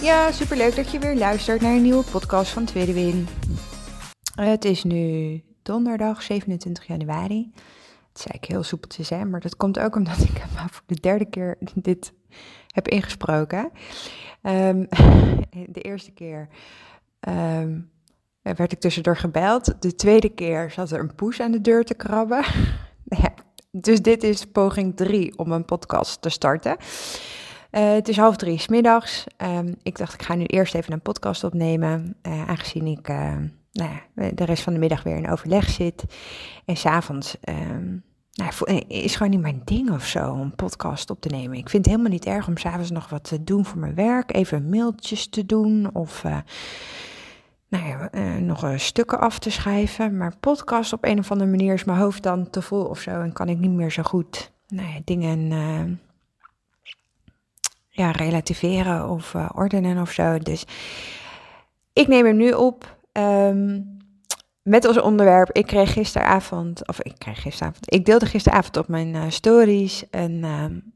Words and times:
Ja, 0.00 0.32
super 0.32 0.56
leuk 0.56 0.76
dat 0.76 0.90
je 0.90 0.98
weer 0.98 1.16
luistert 1.16 1.60
naar 1.60 1.74
een 1.74 1.82
nieuwe 1.82 2.04
podcast 2.10 2.52
van 2.52 2.64
Tweede 2.64 2.92
Win. 2.92 3.28
Het 4.34 4.64
is 4.64 4.84
nu 4.84 5.42
donderdag 5.62 6.22
27 6.22 6.86
januari. 6.86 7.50
Het 8.08 8.20
zei 8.20 8.38
ik 8.40 8.44
heel 8.44 8.62
soepeltjes, 8.62 9.08
hè, 9.08 9.24
maar 9.24 9.40
dat 9.40 9.56
komt 9.56 9.78
ook 9.78 9.96
omdat 9.96 10.18
ik 10.18 10.42
voor 10.54 10.82
de 10.86 11.00
derde 11.00 11.24
keer 11.24 11.58
dit 11.74 12.12
heb 12.66 12.88
ingesproken. 12.88 13.70
Um, 14.42 14.88
de 15.76 15.80
eerste 15.80 16.10
keer 16.10 16.48
um, 17.28 17.90
werd 18.42 18.72
ik 18.72 18.80
tussendoor 18.80 19.16
gebeld. 19.16 19.82
De 19.82 19.94
tweede 19.94 20.28
keer 20.28 20.70
zat 20.70 20.90
er 20.90 21.00
een 21.00 21.14
poes 21.14 21.40
aan 21.40 21.52
de 21.52 21.60
deur 21.60 21.84
te 21.84 21.94
krabben. 21.94 22.44
ja, 23.22 23.34
dus 23.70 24.02
dit 24.02 24.22
is 24.22 24.44
poging 24.44 24.96
drie 24.96 25.38
om 25.38 25.52
een 25.52 25.64
podcast 25.64 26.22
te 26.22 26.28
starten. 26.28 26.76
Uh, 27.72 27.92
het 27.92 28.08
is 28.08 28.16
half 28.16 28.36
drie 28.36 28.58
s 28.58 28.68
middags. 28.68 29.26
Um, 29.36 29.76
ik 29.82 29.98
dacht, 29.98 30.14
ik 30.14 30.22
ga 30.22 30.34
nu 30.34 30.44
eerst 30.44 30.74
even 30.74 30.92
een 30.92 31.00
podcast 31.00 31.44
opnemen, 31.44 32.16
uh, 32.22 32.48
aangezien 32.48 32.86
ik 32.86 33.08
uh, 33.08 33.34
nou 33.72 33.90
ja, 33.90 34.30
de 34.34 34.44
rest 34.44 34.62
van 34.62 34.72
de 34.72 34.78
middag 34.78 35.02
weer 35.02 35.16
in 35.16 35.30
overleg 35.30 35.68
zit. 35.68 36.04
En 36.64 36.76
s'avonds 36.76 37.36
um, 37.48 38.04
nou, 38.32 38.82
is 38.86 39.16
gewoon 39.16 39.32
niet 39.32 39.40
mijn 39.40 39.62
ding 39.64 39.90
of 39.90 40.06
zo 40.06 40.30
om 40.30 40.40
een 40.40 40.54
podcast 40.54 41.10
op 41.10 41.20
te 41.20 41.28
nemen. 41.28 41.56
Ik 41.58 41.68
vind 41.68 41.84
het 41.84 41.94
helemaal 41.94 42.12
niet 42.12 42.26
erg 42.26 42.48
om 42.48 42.56
s'avonds 42.56 42.90
nog 42.90 43.08
wat 43.08 43.24
te 43.24 43.44
doen 43.44 43.64
voor 43.64 43.78
mijn 43.78 43.94
werk, 43.94 44.34
even 44.34 44.68
mailtjes 44.68 45.28
te 45.28 45.46
doen 45.46 45.90
of 45.92 46.22
nou 47.68 47.86
ja, 47.86 48.10
nog 48.38 48.72
stukken 48.76 49.20
af 49.20 49.38
te 49.38 49.50
schrijven. 49.50 50.16
Maar 50.16 50.36
podcast 50.40 50.92
op 50.92 51.04
een 51.04 51.18
of 51.18 51.30
andere 51.30 51.50
manier 51.50 51.74
is 51.74 51.84
mijn 51.84 51.98
hoofd 51.98 52.22
dan 52.22 52.50
te 52.50 52.62
vol 52.62 52.84
of 52.84 53.00
zo 53.00 53.20
en 53.20 53.32
kan 53.32 53.48
ik 53.48 53.58
niet 53.58 53.70
meer 53.70 53.90
zo 53.90 54.02
goed 54.02 54.52
nou 54.68 54.88
ja, 54.88 55.00
dingen 55.04 55.48
ja, 57.90 58.10
relativeren 58.10 59.08
of 59.08 59.34
uh, 59.34 59.48
ordenen 59.54 60.00
of 60.00 60.10
zo. 60.10 60.38
Dus 60.38 60.64
ik 61.92 62.08
neem 62.08 62.26
hem 62.26 62.36
nu 62.36 62.52
op 62.52 62.96
um, 63.12 63.98
met 64.62 64.84
als 64.84 65.00
onderwerp. 65.00 65.50
Ik 65.52 65.66
kreeg 65.66 65.92
gisteravond, 65.92 66.88
of 66.88 67.00
ik 67.00 67.14
kreeg 67.18 67.42
gisteravond, 67.42 67.92
ik 67.94 68.04
deelde 68.04 68.26
gisteravond 68.26 68.76
op 68.76 68.88
mijn 68.88 69.14
uh, 69.14 69.22
stories 69.28 70.04
een, 70.10 70.44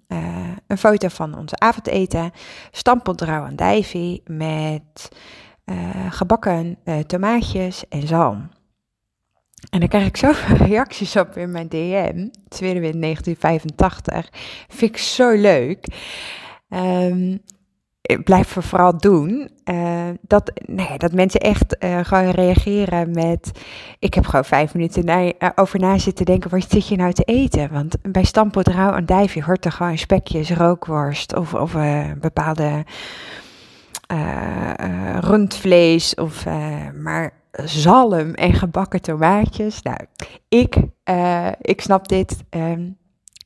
uh, 0.09 0.51
een 0.67 0.79
foto 0.79 1.09
van 1.09 1.39
onze 1.39 1.59
avondeten. 1.59 2.33
Stampot 2.71 3.21
rauw 3.21 3.55
dijvie 3.55 4.23
met 4.27 5.09
gebakken 6.11 6.79
tomaatjes 7.07 7.89
en 7.89 8.07
zalm. 8.07 8.49
En 9.71 9.81
dan 9.81 9.89
krijg 9.89 10.07
ik 10.07 10.17
zoveel 10.17 10.57
reacties 10.67 11.17
op 11.17 11.37
in 11.37 11.51
mijn 11.51 11.69
DM. 11.69 12.29
Het 12.45 12.53
is 12.53 12.61
weer 12.61 12.83
in 12.83 13.01
1985. 13.01 14.29
Vind 14.69 14.91
ik 14.91 14.97
zo 14.97 15.31
leuk. 15.31 15.87
Um, 16.75 17.41
blijf 18.25 18.57
vooral 18.61 18.99
doen. 18.99 19.51
Uh, 19.65 20.09
dat, 20.21 20.53
nee, 20.67 20.99
dat 20.99 21.13
mensen 21.13 21.41
echt 21.41 21.77
uh, 21.85 21.99
gewoon 22.03 22.31
reageren 22.31 23.11
met... 23.11 23.51
Ik 23.99 24.15
heb 24.15 24.27
gewoon 24.27 24.45
vijf 24.45 24.75
minuten 24.75 25.09
uh, 25.09 25.49
over 25.55 25.81
na 25.81 25.99
zitten 25.99 26.25
denken... 26.25 26.51
wat 26.51 26.71
zit 26.71 26.89
je 26.89 26.97
nou 26.97 27.13
te 27.13 27.23
eten? 27.23 27.73
Want 27.73 27.97
bij 28.03 28.25
stampot 28.25 28.69
rauw 28.69 28.93
en 28.93 29.07
dijfje 29.07 29.43
hoort 29.43 29.65
er 29.65 29.73
gewoon 29.73 29.99
spekjes, 29.99 30.51
rookworst... 30.51 31.37
of, 31.37 31.55
of 31.55 31.77
bepaalde 32.21 32.85
rundvlees 35.21 36.15
of... 36.15 36.45
maar 37.03 37.33
zalm 37.65 38.35
en 38.35 38.55
gebakken 38.55 39.01
tomaatjes. 39.03 39.83
Nou, 39.83 39.99
ik, 40.49 40.77
ik 41.61 41.81
snap 41.81 42.09
dit. 42.09 42.45
Um, 42.51 42.97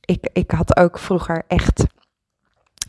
ik, 0.05 0.29
ik 0.33 0.51
had 0.51 0.77
ook 0.77 0.99
vroeger 0.99 1.43
echt 1.47 1.85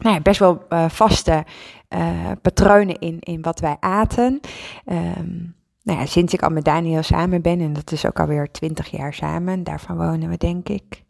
nou 0.02 0.20
best 0.20 0.38
wel 0.38 0.64
uh, 0.68 0.88
vaste 0.88 1.44
uh, 1.88 2.30
patronen 2.42 2.98
in, 2.98 3.16
in 3.20 3.42
wat 3.42 3.60
wij 3.60 3.76
aten. 3.80 4.40
Um, 4.86 5.54
nou 5.82 5.98
ja, 5.98 6.06
sinds 6.06 6.34
ik 6.34 6.42
al 6.42 6.50
met 6.50 6.64
Daniel 6.64 7.02
samen 7.02 7.42
ben, 7.42 7.60
en 7.60 7.72
dat 7.72 7.92
is 7.92 8.06
ook 8.06 8.20
alweer 8.20 8.50
20 8.50 8.90
jaar 8.90 9.14
samen, 9.14 9.64
daarvan 9.64 9.96
wonen 9.96 10.28
we 10.28 10.36
denk 10.36 10.68
ik 10.68 11.04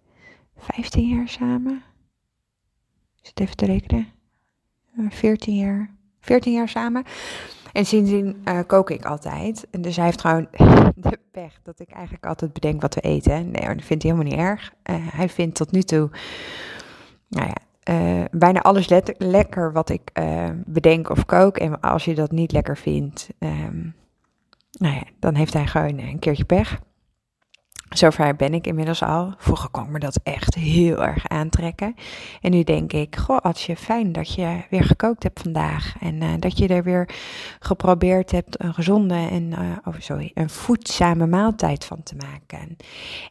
15 0.57 1.09
jaar 1.09 1.29
samen. 1.29 1.83
Is 3.23 3.29
het 3.29 3.41
even 3.41 3.57
te 3.57 3.67
rekenen? 3.67 4.09
14 5.09 5.53
eh, 5.53 5.61
jaar. 5.61 5.91
14 6.21 6.53
jaar 6.53 6.69
samen. 6.69 7.05
En 7.73 7.87
sindsdien 7.87 8.43
uh, 8.45 8.59
kook 8.67 8.91
ik 8.91 9.05
altijd. 9.05 9.67
En 9.71 9.83
dus 9.83 9.97
hij 9.97 10.05
heeft 10.05 10.21
gewoon 10.21 10.49
de 10.97 11.19
pech 11.31 11.61
dat 11.63 11.81
ik 11.81 11.91
eigenlijk 11.91 12.27
altijd 12.27 12.53
bedenk 12.53 12.83
wat 12.83 12.95
we 12.95 13.01
eten. 13.01 13.51
Nee, 13.51 13.75
dat 13.75 13.85
vindt 13.85 14.03
hij 14.03 14.13
helemaal 14.13 14.25
niet 14.25 14.41
erg. 14.41 14.73
Hij 14.93 15.29
vindt 15.29 15.55
tot 15.55 15.73
nu 15.73 15.83
toe, 15.83 16.11
nou 17.29 17.47
ja, 17.47 17.57
uh, 17.91 18.25
bijna 18.31 18.61
alles 18.61 18.89
lekker 19.19 19.73
wat 19.73 19.91
ik 19.91 20.11
uh, 20.15 20.49
bedenk 20.67 21.11
of 21.11 21.27
kook. 21.27 21.59
En 21.59 21.81
als 21.81 22.05
je 22.05 22.15
dat 22.15 22.31
niet 22.31 22.53
lekker 22.53 22.77
vindt, 22.77 23.29
um, 23.39 23.95
nou 24.79 24.95
ja, 24.95 25.03
dan 25.19 25.35
heeft 25.35 25.53
hij 25.53 25.67
gewoon 25.67 25.99
een 25.99 26.19
keertje 26.19 26.45
pech. 26.45 26.81
Zover 27.91 28.37
ben 28.37 28.55
ik 28.55 28.67
inmiddels 28.67 29.03
al. 29.03 29.35
Vroeger 29.39 29.71
kon 29.71 29.85
ik 29.85 29.91
me 29.91 29.99
dat 29.99 30.21
echt 30.23 30.55
heel 30.55 31.05
erg 31.05 31.29
aantrekken. 31.29 31.95
En 32.41 32.51
nu 32.51 32.63
denk 32.63 32.93
ik, 32.93 33.17
goh, 33.17 33.53
je 33.53 33.77
fijn 33.77 34.13
dat 34.13 34.35
je 34.35 34.63
weer 34.71 34.85
gekookt 34.85 35.23
hebt 35.23 35.41
vandaag. 35.41 35.95
En 36.01 36.23
uh, 36.23 36.29
dat 36.39 36.59
je 36.59 36.69
er 36.69 36.83
weer 36.83 37.09
geprobeerd 37.59 38.31
hebt 38.31 38.63
een 38.63 38.75
gezonde 38.75 39.15
en, 39.15 39.53
oh 39.85 39.95
sorry, 39.99 40.31
een 40.35 40.51
voedzame 40.51 41.27
maaltijd 41.27 41.85
van 41.85 42.03
te 42.03 42.17
maken. 42.17 42.77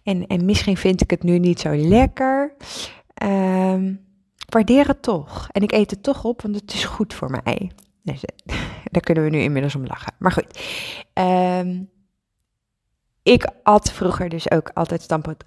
En, 0.04 0.28
en 0.28 0.46
misschien 0.46 0.78
vind 0.78 1.02
ik 1.02 1.10
het 1.10 1.24
nu 1.24 1.40
niet 1.40 1.60
zo 1.60 1.76
lekker. 1.76 2.54
Um, 3.24 4.08
waardeer 4.50 4.88
het 4.88 5.02
toch. 5.02 5.48
En 5.52 5.62
ik 5.62 5.72
eet 5.72 5.92
het 5.92 6.04
toch 6.04 6.24
op, 6.24 6.42
want 6.42 6.56
het 6.56 6.74
is 6.74 6.86
goed 6.86 7.14
voor 7.14 7.30
mij. 7.44 7.72
Dus, 8.04 8.24
daar 8.92 9.02
kunnen 9.02 9.24
we 9.24 9.30
nu 9.30 9.40
inmiddels 9.40 9.76
om 9.76 9.86
lachen. 9.86 10.14
Maar 10.20 10.32
goed. 10.32 10.60
Um, 11.14 11.90
ik 13.24 13.48
at 13.64 13.92
vroeger 13.92 14.30
dus 14.30 14.52
ook 14.52 14.72
altijd 14.74 15.02
stampot 15.02 15.44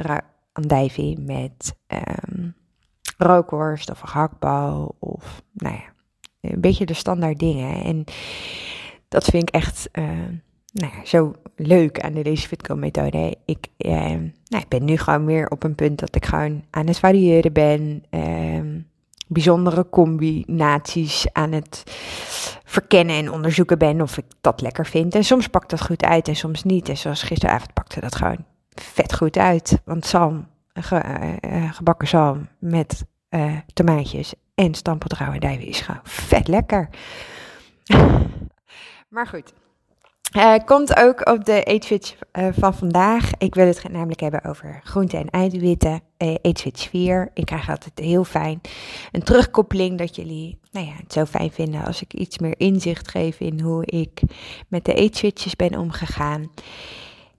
andijvie 0.53 1.19
met 1.19 1.75
um, 1.87 2.55
rookworst 3.17 3.91
of 3.91 4.01
hakbal 4.01 4.97
of 4.99 5.43
nou 5.53 5.75
ja, 5.75 5.93
een 6.41 6.61
beetje 6.61 6.87
de 6.87 6.95
standaard 6.95 7.39
dingen. 7.39 7.85
En 7.85 8.05
dat 9.09 9.25
vind 9.25 9.43
ik 9.43 9.55
echt 9.55 9.89
uh, 9.93 10.05
nou 10.73 10.93
ja, 10.95 11.05
zo 11.05 11.33
leuk 11.57 12.01
aan 12.01 12.13
de 12.13 12.25
Lazy 12.25 12.47
Fitco 12.47 12.75
methode. 12.75 13.37
Ik, 13.45 13.67
uh, 13.79 13.93
nou, 14.45 14.63
ik 14.63 14.69
ben 14.69 14.85
nu 14.85 14.97
gewoon 14.97 15.25
meer 15.25 15.49
op 15.49 15.63
een 15.63 15.75
punt 15.75 15.99
dat 15.99 16.15
ik 16.15 16.27
gewoon 16.27 16.65
aan 16.71 16.87
het 16.87 16.99
variëren 16.99 17.53
ben. 17.53 18.05
Um, 18.11 18.91
bijzondere 19.33 19.87
combinaties 19.91 21.27
aan 21.33 21.53
het 21.53 21.83
verkennen 22.65 23.17
en 23.17 23.31
onderzoeken 23.31 23.79
ben 23.79 24.01
of 24.01 24.19
ik 24.19 24.25
dat 24.41 24.61
lekker 24.61 24.87
vind. 24.87 25.15
En 25.15 25.25
soms 25.25 25.49
pakt 25.49 25.71
dat 25.71 25.83
goed 25.83 26.05
uit 26.05 26.29
en 26.29 26.37
soms 26.37 26.65
niet. 26.65 26.89
En 26.89 26.97
zoals 26.97 27.23
gisteravond 27.23 27.73
pakte 27.73 28.01
dat 28.01 28.15
gewoon 28.15 28.45
vet 28.71 29.15
goed 29.15 29.37
uit. 29.37 29.81
Want 29.85 30.07
zalm, 30.07 30.49
ge, 30.75 31.03
uh, 31.47 31.73
gebakken 31.73 32.09
zalm 32.09 32.49
met 32.59 33.05
uh, 33.31 33.57
tomaatjes 33.73 34.35
en 34.55 34.75
stampeldrouw 34.75 35.33
en 35.33 35.41
dijven 35.41 35.67
is 35.67 35.81
gewoon 35.81 36.01
vet 36.05 36.49
lekker. 36.49 36.89
maar 39.09 39.27
goed, 39.27 39.53
uh, 40.37 40.55
komt 40.65 40.97
ook 40.97 41.29
op 41.31 41.45
de 41.45 41.63
Eatswitch 41.63 42.15
uh, 42.33 42.49
van 42.53 42.75
vandaag. 42.75 43.31
Ik 43.39 43.55
wil 43.55 43.67
het 43.67 43.89
namelijk 43.91 44.21
hebben 44.21 44.45
over 44.45 44.81
groente 44.85 45.17
en 45.17 45.31
eiwitten. 45.31 46.01
Uh, 46.19 46.35
Eatswitch 46.43 46.89
4. 46.89 47.31
Ik 47.35 47.47
krijg 47.47 47.71
altijd 47.71 47.99
heel 47.99 48.25
fijn 48.25 48.61
een 49.13 49.23
terugkoppeling 49.23 49.99
dat 49.99 50.17
jullie 50.17 50.59
nou 50.71 50.87
ja, 50.87 50.93
het 50.93 51.13
zo 51.13 51.25
fijn 51.25 51.51
vinden 51.51 51.85
als 51.85 52.03
ik 52.03 52.15
iets 52.15 52.39
meer 52.39 52.55
inzicht 52.57 53.11
geef 53.11 53.41
in 53.41 53.61
hoe 53.61 53.87
ik 53.87 54.21
met 54.69 54.85
de 54.85 54.95
Eatswitches 54.95 55.57
ben 55.57 55.79
omgegaan. 55.79 56.51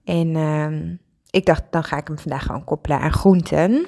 En 0.04 0.28
uh, 0.28 0.98
ik 1.30 1.46
dacht, 1.46 1.64
dan 1.70 1.84
ga 1.84 1.98
ik 1.98 2.08
hem 2.08 2.20
vandaag 2.20 2.46
gewoon 2.46 2.64
koppelen 2.64 3.00
aan 3.00 3.14
groenten. 3.14 3.86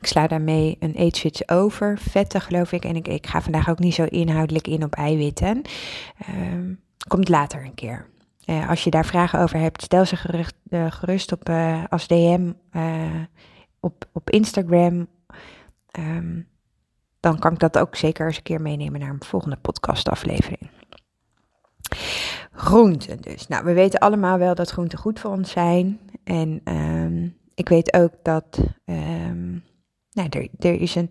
Ik 0.00 0.06
sla 0.06 0.26
daarmee 0.26 0.76
een 0.80 0.94
eetswitch 0.94 1.48
over, 1.48 1.98
vetten 1.98 2.40
geloof 2.40 2.72
ik. 2.72 2.84
En 2.84 2.96
ik, 2.96 3.08
ik 3.08 3.26
ga 3.26 3.42
vandaag 3.42 3.68
ook 3.68 3.78
niet 3.78 3.94
zo 3.94 4.04
inhoudelijk 4.04 4.66
in 4.66 4.84
op 4.84 4.94
eiwitten. 4.94 5.62
Uh, 6.28 6.76
Komt 7.06 7.28
later 7.28 7.64
een 7.64 7.74
keer. 7.74 8.06
Uh, 8.46 8.68
als 8.68 8.84
je 8.84 8.90
daar 8.90 9.06
vragen 9.06 9.40
over 9.40 9.58
hebt, 9.58 9.82
stel 9.82 10.04
ze 10.04 10.16
gerust, 10.16 10.54
uh, 10.68 10.90
gerust 10.90 11.32
op, 11.32 11.48
uh, 11.48 11.84
als 11.88 12.06
DM 12.06 12.52
op, 13.80 14.04
op 14.12 14.30
Instagram. 14.30 15.06
Um, 15.98 16.48
dan 17.20 17.38
kan 17.38 17.52
ik 17.52 17.58
dat 17.58 17.78
ook 17.78 17.96
zeker 17.96 18.26
eens 18.26 18.36
een 18.36 18.42
keer 18.42 18.60
meenemen 18.60 19.00
naar 19.00 19.10
een 19.10 19.24
volgende 19.24 19.56
podcastaflevering. 19.56 20.70
Groenten 22.52 23.20
dus. 23.20 23.46
Nou, 23.46 23.64
we 23.64 23.72
weten 23.72 24.00
allemaal 24.00 24.38
wel 24.38 24.54
dat 24.54 24.70
groenten 24.70 24.98
goed 24.98 25.20
voor 25.20 25.30
ons 25.30 25.50
zijn. 25.50 26.00
En 26.24 26.60
um, 26.64 27.36
ik 27.54 27.68
weet 27.68 27.92
ook 27.92 28.12
dat 28.22 28.58
um, 28.84 29.64
nou, 30.12 30.28
er, 30.28 30.48
er 30.58 30.80
is 30.80 30.94
een, 30.94 31.08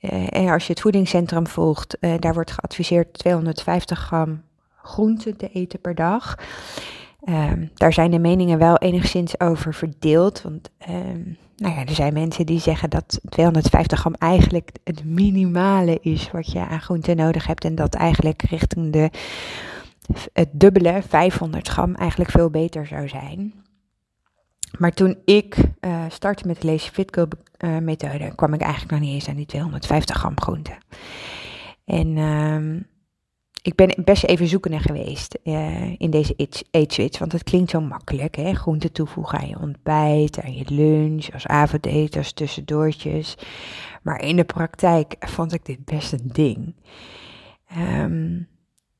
uh, 0.00 0.52
als 0.52 0.66
je 0.66 0.72
het 0.72 0.80
voedingscentrum 0.80 1.46
volgt, 1.46 1.96
daar 2.00 2.34
wordt 2.34 2.50
geadviseerd 2.50 3.12
250 3.12 3.98
gram 3.98 4.42
groenten 4.88 5.36
te 5.36 5.48
eten 5.48 5.80
per 5.80 5.94
dag. 5.94 6.34
Um, 7.28 7.70
daar 7.74 7.92
zijn 7.92 8.10
de 8.10 8.18
meningen 8.18 8.58
wel 8.58 8.76
enigszins 8.76 9.40
over 9.40 9.74
verdeeld. 9.74 10.42
Want 10.42 10.70
um, 10.88 11.36
nou 11.56 11.74
ja, 11.74 11.84
er 11.86 11.94
zijn 11.94 12.12
mensen 12.12 12.46
die 12.46 12.60
zeggen 12.60 12.90
dat 12.90 13.20
250 13.28 13.98
gram 13.98 14.14
eigenlijk 14.14 14.70
het 14.84 15.04
minimale 15.04 15.98
is 16.00 16.30
wat 16.30 16.52
je 16.52 16.66
aan 16.66 16.80
groenten 16.80 17.16
nodig 17.16 17.46
hebt. 17.46 17.64
En 17.64 17.74
dat 17.74 17.94
eigenlijk 17.94 18.42
richting 18.42 18.92
de, 18.92 19.10
het 20.32 20.48
dubbele, 20.52 21.02
500 21.08 21.68
gram, 21.68 21.94
eigenlijk 21.94 22.30
veel 22.30 22.50
beter 22.50 22.86
zou 22.86 23.08
zijn. 23.08 23.54
Maar 24.78 24.92
toen 24.92 25.18
ik 25.24 25.56
uh, 25.80 26.04
startte 26.08 26.46
met 26.46 26.60
de 26.60 26.66
Lazy 26.66 26.90
Fit 26.90 27.14
Girl 27.14 27.28
uh, 27.58 27.78
methode, 27.78 28.34
kwam 28.34 28.54
ik 28.54 28.60
eigenlijk 28.60 28.92
nog 28.92 29.00
niet 29.00 29.12
eens 29.12 29.28
aan 29.28 29.36
die 29.36 29.46
250 29.46 30.16
gram 30.16 30.40
groenten. 30.40 30.78
En 31.84 32.16
um, 32.16 32.86
ik 33.68 33.74
ben 33.74 34.04
best 34.04 34.24
even 34.24 34.46
zoekende 34.46 34.78
geweest 34.78 35.38
uh, 35.44 36.00
in 36.00 36.10
deze 36.10 36.34
eetswitch, 36.70 37.18
want 37.18 37.32
het 37.32 37.42
klinkt 37.42 37.70
zo 37.70 37.80
makkelijk. 37.80 38.36
Hè? 38.36 38.54
Groenten 38.54 38.92
toevoegen 38.92 39.38
aan 39.38 39.48
je 39.48 39.58
ontbijt, 39.58 40.40
aan 40.40 40.54
je 40.54 40.64
lunch, 40.68 41.32
als 41.32 41.46
avondeten, 41.46 42.18
als 42.18 42.32
tussendoortjes. 42.32 43.34
Maar 44.02 44.22
in 44.22 44.36
de 44.36 44.44
praktijk 44.44 45.16
vond 45.18 45.52
ik 45.52 45.64
dit 45.64 45.84
best 45.84 46.12
een 46.12 46.28
ding. 46.32 46.74
Um, 47.78 48.48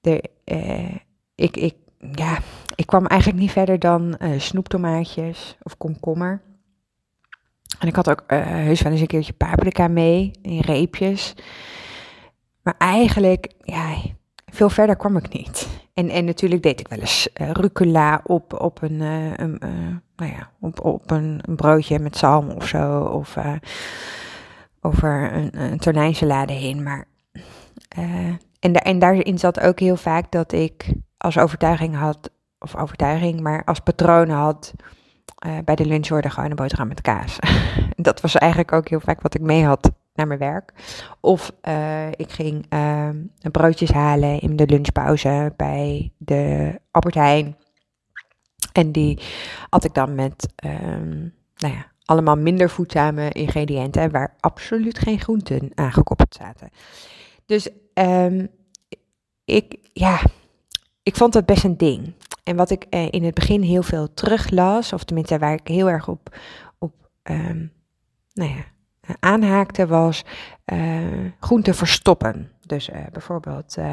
de, 0.00 0.22
uh, 0.44 0.96
ik, 1.34 1.56
ik, 1.56 1.74
ja, 2.12 2.38
ik 2.74 2.86
kwam 2.86 3.06
eigenlijk 3.06 3.40
niet 3.40 3.50
verder 3.52 3.78
dan 3.78 4.16
uh, 4.18 4.40
snoeptomaatjes 4.40 5.56
of 5.62 5.76
komkommer. 5.76 6.42
En 7.78 7.88
ik 7.88 7.96
had 7.96 8.10
ook 8.10 8.24
heus 8.26 8.82
wel 8.82 8.92
eens 8.92 9.00
een 9.00 9.06
keertje 9.06 9.32
paprika 9.32 9.88
mee 9.88 10.30
in 10.42 10.60
reepjes. 10.60 11.34
Maar 12.62 12.74
eigenlijk, 12.78 13.52
ja, 13.62 13.96
veel 14.50 14.70
verder 14.70 14.96
kwam 14.96 15.16
ik 15.16 15.32
niet. 15.32 15.68
En, 15.94 16.08
en 16.08 16.24
natuurlijk 16.24 16.62
deed 16.62 16.80
ik 16.80 16.88
wel 16.88 16.98
eens 16.98 17.28
uh, 17.40 17.50
rucola 17.50 18.20
op, 18.24 18.60
op, 18.60 18.82
een, 18.82 19.00
uh, 19.00 19.58
nou 20.16 20.32
ja, 20.32 20.50
op, 20.60 20.84
op 20.84 21.10
een, 21.10 21.42
broodje 21.56 21.98
met 21.98 22.16
zalm 22.16 22.50
of 22.50 22.66
zo. 22.66 23.00
Of 23.00 23.36
over 24.80 25.32
een, 25.32 25.60
een 25.60 25.78
tonijnsalade 25.78 26.52
heen. 26.52 26.82
Maar, 26.82 27.04
en, 28.60 28.72
en 28.72 28.98
daarin 28.98 29.38
zat 29.38 29.60
ook 29.60 29.80
heel 29.80 29.96
vaak 29.96 30.32
dat 30.32 30.52
ik 30.52 30.92
als 31.18 31.38
overtuiging 31.38 31.96
had, 31.96 32.30
of 32.58 32.76
overtuiging, 32.76 33.40
maar 33.40 33.64
als 33.64 33.80
patroon 33.80 34.28
had. 34.28 34.74
bij 35.64 35.74
de 35.74 35.86
lunch 35.86 36.08
worden 36.08 36.30
gewoon 36.30 36.50
een 36.50 36.56
boterham 36.56 36.88
met 36.88 37.00
kaas. 37.00 37.38
dat 37.96 38.20
was 38.20 38.34
eigenlijk 38.34 38.72
ook 38.72 38.88
heel 38.88 39.00
vaak 39.00 39.20
wat 39.20 39.34
ik 39.34 39.40
mee 39.40 39.64
had 39.64 39.90
naar 40.18 40.26
mijn 40.26 40.38
werk. 40.38 40.72
Of 41.20 41.52
uh, 41.68 42.08
ik 42.08 42.30
ging 42.30 42.66
uh, 42.72 43.08
broodjes 43.52 43.90
halen 43.90 44.40
in 44.40 44.56
de 44.56 44.66
lunchpauze 44.66 45.52
bij 45.56 46.12
de 46.16 46.74
Albert 46.90 47.14
Heijn. 47.14 47.56
En 48.72 48.92
die 48.92 49.20
had 49.70 49.84
ik 49.84 49.94
dan 49.94 50.14
met, 50.14 50.52
um, 50.64 51.34
nou 51.56 51.74
ja, 51.74 51.92
allemaal 52.04 52.36
minder 52.36 52.70
voedzame 52.70 53.30
ingrediënten 53.30 54.10
waar 54.10 54.34
absoluut 54.40 54.98
geen 54.98 55.20
groenten 55.20 55.70
aangekoppeld 55.74 56.34
zaten. 56.34 56.68
Dus 57.46 57.68
um, 57.94 58.48
ik, 59.44 59.76
ja, 59.92 60.20
ik 61.02 61.16
vond 61.16 61.32
dat 61.32 61.46
best 61.46 61.64
een 61.64 61.76
ding. 61.76 62.14
En 62.44 62.56
wat 62.56 62.70
ik 62.70 62.86
uh, 62.90 63.06
in 63.10 63.24
het 63.24 63.34
begin 63.34 63.62
heel 63.62 63.82
veel 63.82 64.14
teruglas, 64.14 64.92
of 64.92 65.04
tenminste 65.04 65.38
waar 65.38 65.52
ik 65.52 65.68
heel 65.68 65.90
erg 65.90 66.08
op, 66.08 66.36
op 66.78 67.10
um, 67.22 67.72
nou 68.32 68.50
ja, 68.50 68.64
aanhaakte 69.20 69.86
was 69.86 70.24
uh, 70.72 71.30
groenten 71.40 71.74
verstoppen. 71.74 72.50
Dus 72.66 72.88
uh, 72.88 72.96
bijvoorbeeld 73.12 73.76
uh, 73.78 73.84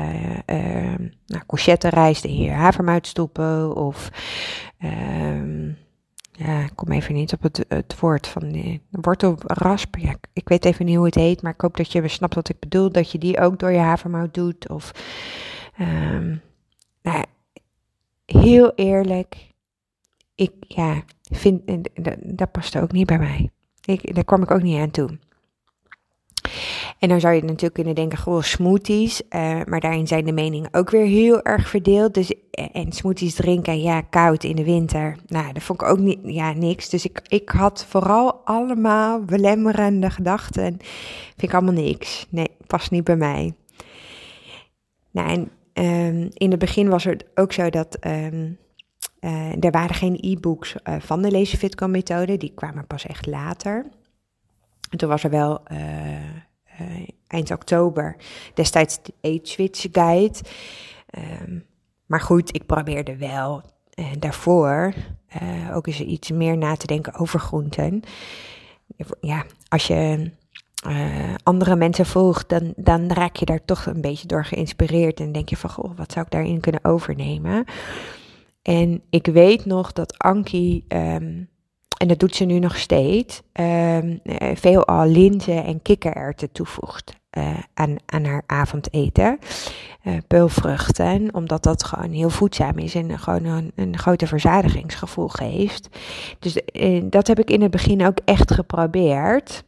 nou, 1.25 1.44
courgette 1.47 1.89
in 2.21 2.38
je 2.38 2.51
havermout 2.51 3.07
stoppen 3.07 3.75
of 3.75 4.12
ehm, 4.77 5.67
ja, 6.38 6.59
ik 6.59 6.71
kom 6.75 6.91
even 6.91 7.13
niet 7.13 7.33
op 7.33 7.41
het, 7.41 7.65
het 7.67 8.00
woord 8.00 8.27
van 8.27 8.51
die 8.51 8.81
wortelrasp. 8.89 9.95
Ik 10.33 10.50
weet 10.50 10.65
even 10.65 10.85
niet 10.85 10.95
hoe 10.95 11.06
het 11.06 11.15
heet, 11.15 11.41
maar 11.41 11.53
ik 11.53 11.61
hoop 11.61 11.77
dat 11.77 11.91
je 11.91 12.07
snapt 12.07 12.35
wat 12.35 12.50
ik 12.50 12.59
bedoel. 12.59 12.91
Dat 12.91 13.11
je 13.11 13.18
die 13.18 13.39
ook 13.39 13.59
door 13.59 13.71
je 13.71 13.77
havermout 13.77 14.33
doet. 14.33 14.69
Of, 14.69 14.91
um, 15.79 16.41
nou, 17.01 17.25
heel 18.25 18.73
eerlijk, 18.75 19.53
ik 20.35 20.51
ja, 20.59 21.03
vind, 21.31 21.61
dat, 21.94 22.15
dat 22.21 22.51
past 22.51 22.77
ook 22.77 22.91
niet 22.91 23.07
bij 23.07 23.19
mij. 23.19 23.50
Ik, 23.85 24.15
daar 24.15 24.23
kwam 24.23 24.43
ik 24.43 24.51
ook 24.51 24.61
niet 24.61 24.79
aan 24.79 24.91
toe. 24.91 25.17
En 26.99 27.09
dan 27.09 27.19
zou 27.19 27.33
je 27.33 27.41
natuurlijk 27.41 27.73
kunnen 27.73 27.95
denken, 27.95 28.17
gewoon 28.17 28.43
smoothies. 28.43 29.21
Uh, 29.29 29.61
maar 29.65 29.79
daarin 29.79 30.07
zijn 30.07 30.25
de 30.25 30.31
meningen 30.31 30.73
ook 30.73 30.89
weer 30.89 31.05
heel 31.05 31.41
erg 31.41 31.69
verdeeld. 31.69 32.13
Dus, 32.13 32.33
eh, 32.51 32.65
en 32.71 32.91
smoothies 32.91 33.33
drinken, 33.33 33.81
ja, 33.81 34.01
koud 34.01 34.43
in 34.43 34.55
de 34.55 34.63
winter. 34.63 35.15
Nou, 35.27 35.53
dat 35.53 35.63
vond 35.63 35.81
ik 35.81 35.87
ook 35.87 35.99
niet, 35.99 36.19
ja, 36.23 36.53
niks. 36.53 36.89
Dus 36.89 37.05
ik, 37.05 37.21
ik 37.27 37.49
had 37.49 37.85
vooral 37.85 38.41
allemaal 38.43 39.23
belemmerende 39.23 40.09
gedachten. 40.09 40.77
Vind 41.37 41.41
ik 41.41 41.53
allemaal 41.53 41.83
niks. 41.83 42.27
Nee, 42.29 42.49
past 42.67 42.91
niet 42.91 43.03
bij 43.03 43.17
mij. 43.17 43.53
Nou, 45.11 45.29
en 45.29 45.51
um, 45.73 46.29
in 46.33 46.51
het 46.51 46.59
begin 46.59 46.89
was 46.89 47.03
het 47.03 47.25
ook 47.35 47.53
zo 47.53 47.69
dat... 47.69 47.97
Um, 48.07 48.57
uh, 49.19 49.63
er 49.63 49.71
waren 49.71 49.95
geen 49.95 50.17
e-books 50.21 50.75
uh, 50.83 50.95
van 51.00 51.21
de 51.21 51.31
Lazy 51.31 51.57
Fitco 51.57 51.88
methode, 51.88 52.38
die 52.38 52.51
kwamen 52.56 52.88
pas 52.88 53.06
echt 53.06 53.25
later. 53.25 53.85
En 54.89 54.97
toen 54.97 55.09
was 55.09 55.23
er 55.23 55.29
wel 55.29 55.62
uh, 55.71 55.77
eind 57.27 57.51
oktober 57.51 58.15
destijds 58.53 59.00
de 59.03 59.13
Age 59.21 59.39
Switch 59.44 59.85
Guide. 59.91 60.39
Um, 61.41 61.65
maar 62.06 62.21
goed, 62.21 62.56
ik 62.56 62.65
probeerde 62.65 63.17
wel 63.17 63.62
daarvoor 64.19 64.94
ook 65.73 65.87
eens 65.87 65.99
iets 65.99 66.31
meer 66.31 66.57
na 66.57 66.75
te 66.75 66.87
denken 66.87 67.16
over 67.16 67.40
groenten. 67.40 68.01
Ja, 69.19 69.45
als 69.68 69.87
je 69.87 70.31
andere 71.44 71.75
mensen 71.75 72.06
volgt, 72.06 72.49
dan, 72.49 72.73
dan 72.75 73.11
raak 73.11 73.35
je 73.35 73.45
daar 73.45 73.66
toch 73.66 73.85
een 73.85 74.01
beetje 74.01 74.28
door 74.28 74.45
geïnspireerd. 74.45 75.19
En 75.19 75.31
denk 75.31 75.49
je 75.49 75.57
van, 75.57 75.69
goh, 75.69 75.97
wat 75.97 76.11
zou 76.11 76.25
ik 76.25 76.31
daarin 76.31 76.59
kunnen 76.59 76.83
overnemen? 76.83 77.66
En 78.66 79.02
ik 79.10 79.26
weet 79.26 79.66
nog 79.66 79.94
dat 79.94 80.18
Ankie, 80.18 80.86
um, 80.88 81.50
en 81.98 82.07
dat 82.07 82.19
doet 82.19 82.36
ze 82.36 82.45
nu 82.45 82.60
nog 82.60 82.78
steeds, 82.78 83.42
um, 83.54 84.19
veelal 84.54 85.06
linzen 85.06 85.64
en 85.64 85.81
kikkererwten 85.81 86.52
toevoegt 86.52 87.14
uh, 87.38 87.60
aan, 87.74 87.95
aan 88.06 88.26
haar 88.26 88.44
avondeten. 88.45 89.40
Uh, 90.04 90.18
peulvruchten, 90.28 91.34
omdat 91.34 91.64
dat 91.64 91.84
gewoon 91.84 92.12
heel 92.12 92.30
voedzaam 92.30 92.78
is 92.78 92.95
en 92.95 93.19
gewoon 93.19 93.45
een, 93.45 93.72
een 93.76 93.98
grote 93.98 94.28
verzadigingsgevoel 94.28 95.28
geeft. 95.28 95.90
Dus 96.40 96.62
dat 97.04 97.28
heb 97.28 97.40
ik 97.40 97.50
in 97.50 97.62
het 97.62 97.72
begin 97.72 98.06
ook 98.06 98.18
echt 98.26 98.54
geprobeerd. 98.54 99.64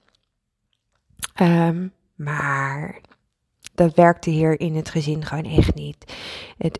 Um, 1.42 1.92
maar 2.16 3.02
dat 3.76 3.96
werkte 3.96 4.30
hier 4.30 4.60
in 4.60 4.76
het 4.76 4.90
gezin 4.90 5.26
gewoon 5.26 5.46
echt 5.46 5.76
niet. 5.76 6.14
Het, 6.58 6.80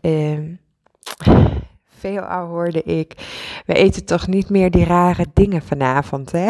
veelal 1.98 2.46
hoorde 2.46 2.84
ik, 2.84 3.14
we 3.66 3.74
eten 3.74 4.06
toch 4.06 4.28
niet 4.28 4.50
meer 4.50 4.72
die 4.72 4.86
rare 4.86 5.26
dingen 5.34 5.62
vanavond, 5.62 6.32
hè? 6.32 6.50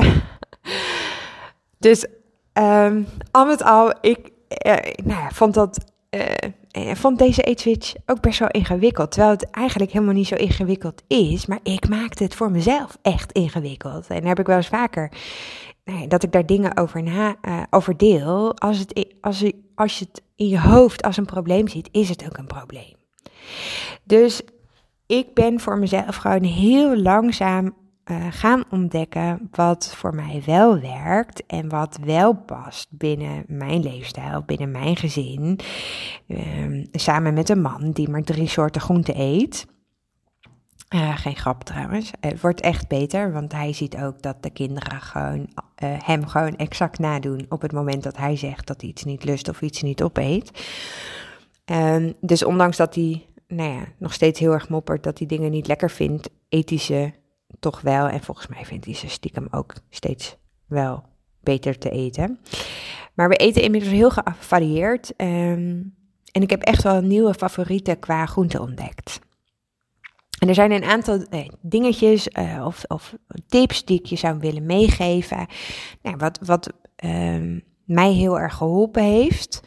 dus 1.87 2.05
um, 2.53 3.07
al 3.31 3.45
met 3.45 3.63
al, 3.63 3.93
ik 4.01 4.31
uh, 4.65 4.73
nou 5.03 5.21
ja, 5.21 5.29
vond 5.31 5.53
dat... 5.53 5.93
Uh, 6.09 6.93
vond 6.93 7.19
deze 7.19 7.41
eetswitch 7.41 7.93
ook 8.05 8.21
best 8.21 8.39
wel 8.39 8.47
ingewikkeld. 8.47 9.11
Terwijl 9.11 9.33
het 9.33 9.49
eigenlijk 9.49 9.91
helemaal 9.91 10.13
niet 10.13 10.27
zo 10.27 10.35
ingewikkeld 10.35 11.03
is. 11.07 11.45
Maar 11.45 11.59
ik 11.63 11.89
maakte 11.89 12.23
het 12.23 12.35
voor 12.35 12.51
mezelf 12.51 12.97
echt 13.01 13.31
ingewikkeld. 13.31 14.07
En 14.07 14.25
heb 14.25 14.39
ik 14.39 14.45
wel 14.45 14.55
eens 14.55 14.67
vaker 14.67 15.11
nee, 15.83 16.07
dat 16.07 16.23
ik 16.23 16.31
daar 16.31 16.45
dingen 16.45 16.77
over, 16.77 17.03
na, 17.03 17.35
uh, 17.71 17.87
deel. 17.97 18.57
Als, 18.57 18.77
het, 18.77 19.05
als, 19.21 19.51
als 19.75 19.99
je 19.99 20.05
het 20.05 20.21
in 20.35 20.47
je 20.47 20.59
hoofd 20.59 21.01
als 21.01 21.17
een 21.17 21.25
probleem 21.25 21.67
ziet, 21.67 21.89
is 21.91 22.09
het 22.09 22.25
ook 22.25 22.37
een 22.37 22.47
probleem. 22.47 22.93
Dus 24.03 24.41
ik 25.07 25.33
ben 25.33 25.59
voor 25.59 25.77
mezelf 25.77 26.15
gewoon 26.15 26.43
heel 26.43 26.97
langzaam 26.97 27.75
uh, 28.11 28.25
gaan 28.29 28.63
ontdekken 28.69 29.47
wat 29.51 29.95
voor 29.95 30.15
mij 30.15 30.43
wel 30.45 30.79
werkt 30.79 31.45
en 31.45 31.69
wat 31.69 31.99
wel 32.03 32.33
past 32.33 32.87
binnen 32.89 33.43
mijn 33.47 33.83
leefstijl, 33.83 34.43
binnen 34.45 34.71
mijn 34.71 34.95
gezin. 34.95 35.59
Uh, 36.27 36.85
samen 36.91 37.33
met 37.33 37.49
een 37.49 37.61
man 37.61 37.91
die 37.91 38.09
maar 38.09 38.23
drie 38.23 38.47
soorten 38.47 38.81
groenten 38.81 39.19
eet. 39.19 39.65
Uh, 40.95 41.17
geen 41.17 41.35
grap 41.35 41.63
trouwens. 41.63 42.11
Het 42.19 42.41
wordt 42.41 42.61
echt 42.61 42.87
beter, 42.87 43.31
want 43.31 43.51
hij 43.51 43.73
ziet 43.73 43.97
ook 43.97 44.21
dat 44.21 44.43
de 44.43 44.49
kinderen 44.49 45.01
gewoon, 45.01 45.39
uh, 45.39 45.95
hem 46.03 46.27
gewoon 46.27 46.55
exact 46.55 46.99
nadoen 46.99 47.45
op 47.49 47.61
het 47.61 47.71
moment 47.71 48.03
dat 48.03 48.17
hij 48.17 48.35
zegt 48.35 48.67
dat 48.67 48.81
hij 48.81 48.89
iets 48.89 49.03
niet 49.03 49.23
lust 49.23 49.49
of 49.49 49.61
iets 49.61 49.81
niet 49.81 50.03
opeet. 50.03 50.51
Um, 51.65 52.13
dus 52.21 52.43
ondanks 52.45 52.77
dat 52.77 52.95
hij 52.95 53.25
nou 53.47 53.71
ja, 53.71 53.85
nog 53.97 54.13
steeds 54.13 54.39
heel 54.39 54.53
erg 54.53 54.69
moppert 54.69 55.03
dat 55.03 55.17
hij 55.17 55.27
dingen 55.27 55.51
niet 55.51 55.67
lekker 55.67 55.91
vindt, 55.91 56.29
ze 56.77 57.11
toch 57.59 57.81
wel. 57.81 58.07
En 58.07 58.23
volgens 58.23 58.47
mij 58.47 58.65
vindt 58.65 58.85
hij 58.85 58.93
ze 58.93 59.09
stiekem 59.09 59.47
ook 59.51 59.73
steeds 59.89 60.37
wel 60.65 61.03
beter 61.41 61.77
te 61.77 61.89
eten. 61.89 62.39
Maar 63.13 63.29
we 63.29 63.35
eten 63.35 63.61
inmiddels 63.61 63.93
heel 63.93 64.09
gevarieerd. 64.09 65.13
Um, 65.17 65.95
en 66.31 66.41
ik 66.41 66.49
heb 66.49 66.61
echt 66.61 66.83
wel 66.83 67.01
nieuwe 67.01 67.33
favorieten 67.33 67.99
qua 67.99 68.25
groente 68.25 68.61
ontdekt. 68.61 69.19
En 70.39 70.47
er 70.47 70.53
zijn 70.53 70.71
een 70.71 70.83
aantal 70.83 71.21
eh, 71.29 71.47
dingetjes 71.61 72.27
uh, 72.27 72.65
of, 72.65 72.83
of, 72.87 73.15
tips 73.47 73.85
die 73.85 73.99
ik 73.99 74.05
je 74.05 74.15
zou 74.15 74.39
willen 74.39 74.65
meegeven. 74.65 75.47
Nou, 76.01 76.17
wat 76.17 76.39
wat 76.41 76.73
um, 77.03 77.63
mij 77.85 78.11
heel 78.11 78.39
erg 78.39 78.53
geholpen 78.53 79.03
heeft. 79.03 79.61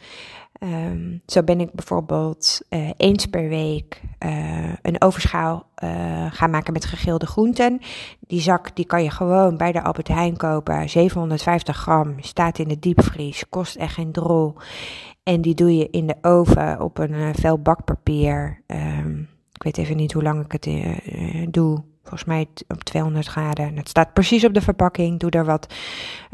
Um, 0.63 1.21
zo 1.25 1.43
ben 1.43 1.59
ik 1.59 1.71
bijvoorbeeld 1.71 2.61
uh, 2.69 2.89
eens 2.97 3.25
per 3.25 3.49
week 3.49 4.01
uh, 4.25 4.73
een 4.81 5.01
overschaal 5.01 5.67
uh, 5.83 6.25
gaan 6.31 6.49
maken 6.49 6.73
met 6.73 6.85
gegilde 6.85 7.25
groenten. 7.25 7.79
Die 8.19 8.41
zak 8.41 8.75
die 8.75 8.85
kan 8.85 9.03
je 9.03 9.09
gewoon 9.09 9.57
bij 9.57 9.71
de 9.71 9.83
Albert 9.83 10.07
Heijn 10.07 10.37
kopen. 10.37 10.89
750 10.89 11.77
gram, 11.77 12.15
staat 12.19 12.59
in 12.59 12.67
de 12.67 12.79
diepvries, 12.79 13.49
kost 13.49 13.75
echt 13.75 13.93
geen 13.93 14.11
drol. 14.11 14.55
En 15.23 15.41
die 15.41 15.55
doe 15.55 15.77
je 15.77 15.89
in 15.89 16.07
de 16.07 16.15
oven 16.21 16.81
op 16.81 16.97
een 16.97 17.35
vel 17.35 17.59
bakpapier. 17.59 18.61
Um, 18.67 19.29
ik 19.53 19.63
weet 19.63 19.77
even 19.77 19.95
niet 19.95 20.13
hoe 20.13 20.23
lang 20.23 20.45
ik 20.45 20.51
het 20.51 20.67
doe. 21.53 21.83
Volgens 22.01 22.25
mij 22.25 22.47
op 22.67 22.83
200 22.83 23.27
graden. 23.27 23.77
Het 23.77 23.89
staat 23.89 24.13
precies 24.13 24.45
op 24.45 24.53
de 24.53 24.61
verpakking. 24.61 25.19
Doe 25.19 25.29
daar 25.29 25.45
wat... 25.45 25.73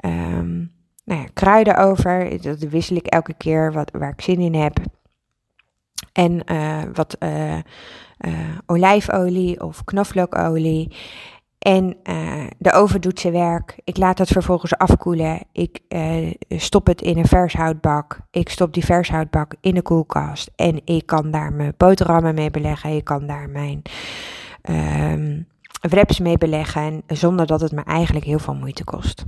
Um, 0.05 0.75
nou 1.07 1.21
ja, 1.21 1.27
kruiden 1.33 1.77
over. 1.77 2.41
Dat 2.41 2.59
wissel 2.59 2.95
ik 2.95 3.05
elke 3.05 3.33
keer 3.33 3.73
wat, 3.73 3.91
waar 3.91 4.11
ik 4.11 4.21
zin 4.21 4.39
in 4.39 4.55
heb. 4.55 4.77
En 6.13 6.41
uh, 6.51 6.81
wat 6.93 7.15
uh, 7.19 7.53
uh, 7.53 7.61
olijfolie 8.65 9.63
of 9.63 9.83
knoflookolie. 9.83 10.95
En 11.59 11.97
de 12.57 12.71
oven 12.73 13.01
doet 13.01 13.19
zijn 13.19 13.33
werk. 13.33 13.79
Ik 13.83 13.97
laat 13.97 14.17
het 14.17 14.27
vervolgens 14.27 14.77
afkoelen. 14.77 15.39
Ik 15.51 15.81
stop 16.49 16.87
het 16.87 17.01
in 17.01 17.17
een 17.17 17.25
vershoutbak. 17.25 18.19
Ik 18.31 18.49
stop 18.49 18.73
die 18.73 18.85
vershoutbak 18.85 19.55
in 19.61 19.73
de 19.73 19.81
koelkast. 19.81 20.51
En 20.55 20.81
ik 20.85 21.05
kan 21.05 21.31
daar 21.31 21.53
mijn 21.53 21.73
boterhammen 21.77 22.35
mee 22.35 22.51
beleggen. 22.51 22.95
Ik 22.95 23.03
kan 23.03 23.27
daar 23.27 23.49
mijn 23.49 23.81
um, 24.69 25.47
wraps 25.81 26.19
mee 26.19 26.37
beleggen. 26.37 27.03
Zonder 27.07 27.45
dat 27.45 27.61
het 27.61 27.71
me 27.71 27.83
eigenlijk 27.83 28.25
heel 28.25 28.39
veel 28.39 28.55
moeite 28.55 28.83
kost. 28.83 29.25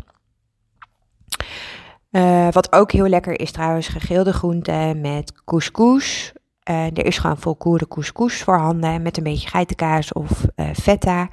Uh, 2.11 2.47
wat 2.51 2.73
ook 2.73 2.91
heel 2.91 3.07
lekker 3.07 3.39
is 3.39 3.51
trouwens, 3.51 3.87
gegilde 3.87 4.33
groenten 4.33 5.01
met 5.01 5.43
couscous. 5.45 6.33
Uh, 6.69 6.85
er 6.85 7.05
is 7.05 7.17
gewoon 7.17 7.37
volkoren 7.37 7.87
couscous 7.87 8.43
voorhanden 8.43 9.01
met 9.01 9.17
een 9.17 9.23
beetje 9.23 9.47
geitenkaas 9.47 10.13
of 10.13 10.45
uh, 10.55 10.65
feta. 10.73 11.29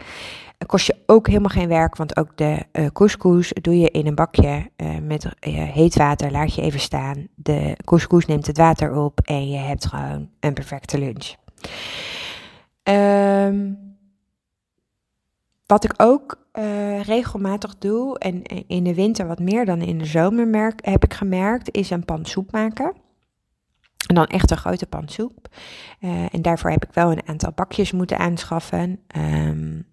kost 0.67 0.87
je 0.87 0.97
ook 1.07 1.27
helemaal 1.27 1.51
geen 1.51 1.69
werk, 1.69 1.97
want 1.97 2.17
ook 2.17 2.37
de 2.37 2.65
couscous 2.93 3.53
doe 3.61 3.79
je 3.79 3.91
in 3.91 4.07
een 4.07 4.15
bakje 4.15 4.71
met 5.03 5.27
heet 5.51 5.97
water, 5.97 6.31
laat 6.31 6.55
je 6.55 6.63
even 6.63 6.81
staan. 6.81 7.29
De 7.35 7.77
couscous 7.85 8.27
neemt 8.27 8.47
het 8.47 8.59
water 8.59 8.97
op 8.97 9.21
en 9.25 9.49
je 9.49 9.59
hebt 9.59 9.87
gewoon 9.87 10.29
een 10.41 10.55
perfecte 10.55 10.99
lunch. 10.99 11.35
Um, 12.83 13.86
wat 15.67 15.85
ik 15.85 15.95
ook 15.97 16.49
uh, 16.53 17.03
regelmatig 17.03 17.79
doe, 17.79 18.19
en 18.19 18.43
in 18.67 18.85
de 18.85 18.95
winter 18.95 19.27
wat 19.27 19.39
meer 19.39 19.65
dan 19.65 19.81
in 19.81 19.99
de 19.99 20.05
zomer 20.05 20.49
merk, 20.49 20.87
heb 20.87 21.05
ik 21.05 21.15
gemerkt, 21.15 21.71
is 21.75 21.91
een 21.91 22.05
pan 22.05 22.25
soep 22.25 22.53
maken. 22.53 22.93
En 24.07 24.15
dan 24.15 24.27
echt 24.27 24.51
een 24.51 24.57
grote 24.57 24.87
pan 24.87 25.09
soep. 25.09 25.49
Uh, 26.01 26.35
en 26.35 26.43
daarvoor 26.43 26.71
heb 26.71 26.85
ik 26.85 26.93
wel 26.93 27.11
een 27.11 27.29
aantal 27.29 27.53
bakjes 27.55 27.93
moeten 27.93 28.19
aanschaffen. 28.19 29.01
Um, 29.17 29.87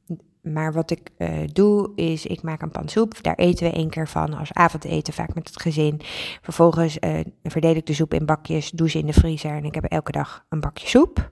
maar 0.44 0.74
wat 0.74 0.92
ik 0.92 1.10
uh, 1.18 1.30
doe, 1.54 1.92
is 1.96 2.26
ik 2.26 2.42
maak 2.42 2.62
een 2.62 2.72
pan 2.72 2.90
soep. 2.90 3.24
Daar 3.24 3.36
eten 3.36 3.66
we 3.66 3.74
één 3.74 3.90
keer 3.90 4.08
van 4.08 4.34
als 4.34 4.54
avondeten, 4.54 5.14
vaak 5.14 5.34
met 5.34 5.48
het 5.48 5.62
gezin. 5.62 6.02
Vervolgens 6.42 6.98
uh, 7.00 7.20
verdeel 7.44 7.76
ik 7.76 7.86
de 7.86 7.94
soep 7.94 8.14
in 8.14 8.26
bakjes, 8.26 8.72
doe 8.72 8.90
ze 8.90 9.00
in 9.00 9.06
de 9.06 9.14
vriezer 9.14 9.52
en 9.52 9.66
ik 9.66 9.76
heb 9.76 9.84
elke 9.84 10.12
dag 10.12 10.46
een 10.50 10.60
bakje 10.60 10.88
soep. 10.88 11.32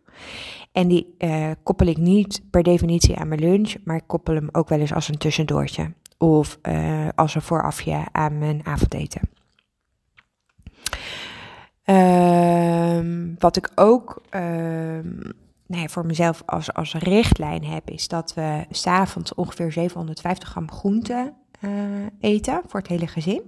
En 0.72 0.88
die 0.88 1.16
uh, 1.18 1.52
koppel 1.64 1.88
ik 1.88 1.98
niet 1.98 2.42
per 2.50 2.64
definitie 2.64 3.16
aan 3.16 3.28
mijn 3.28 3.40
lunch, 3.40 3.76
maar 3.84 3.96
ik 3.96 4.08
koppel 4.08 4.36
hem 4.36 4.50
ook 4.52 4.70
wel 4.70 4.80
eens 4.80 4.94
als 4.94 5.08
een 5.08 5.18
tussendoortje. 5.18 5.94
Of 6.18 6.60
als 7.16 7.36
een 7.36 7.42
voorafje 7.42 8.06
aan 8.12 8.38
mijn 8.38 8.66
avondeten. 8.66 9.22
Uh, 11.86 13.36
wat 13.40 13.58
ik 13.58 13.72
ook 13.76 14.22
ehm, 15.72 15.80
nee, 15.80 15.90
voor 15.90 16.06
mezelf 16.06 16.44
als, 16.46 16.74
als 16.74 16.94
richtlijn 16.94 17.66
heb, 17.66 17.90
is 17.90 18.08
dat 18.08 18.34
we 18.34 18.66
s'avonds 18.70 19.34
ongeveer 19.34 19.72
750 19.72 20.50
gram 20.50 20.72
groente 20.72 21.34
uh, 21.62 21.72
eten 22.20 22.62
voor 22.68 22.80
het 22.80 22.90
hele 22.90 23.08
gezin. 23.08 23.42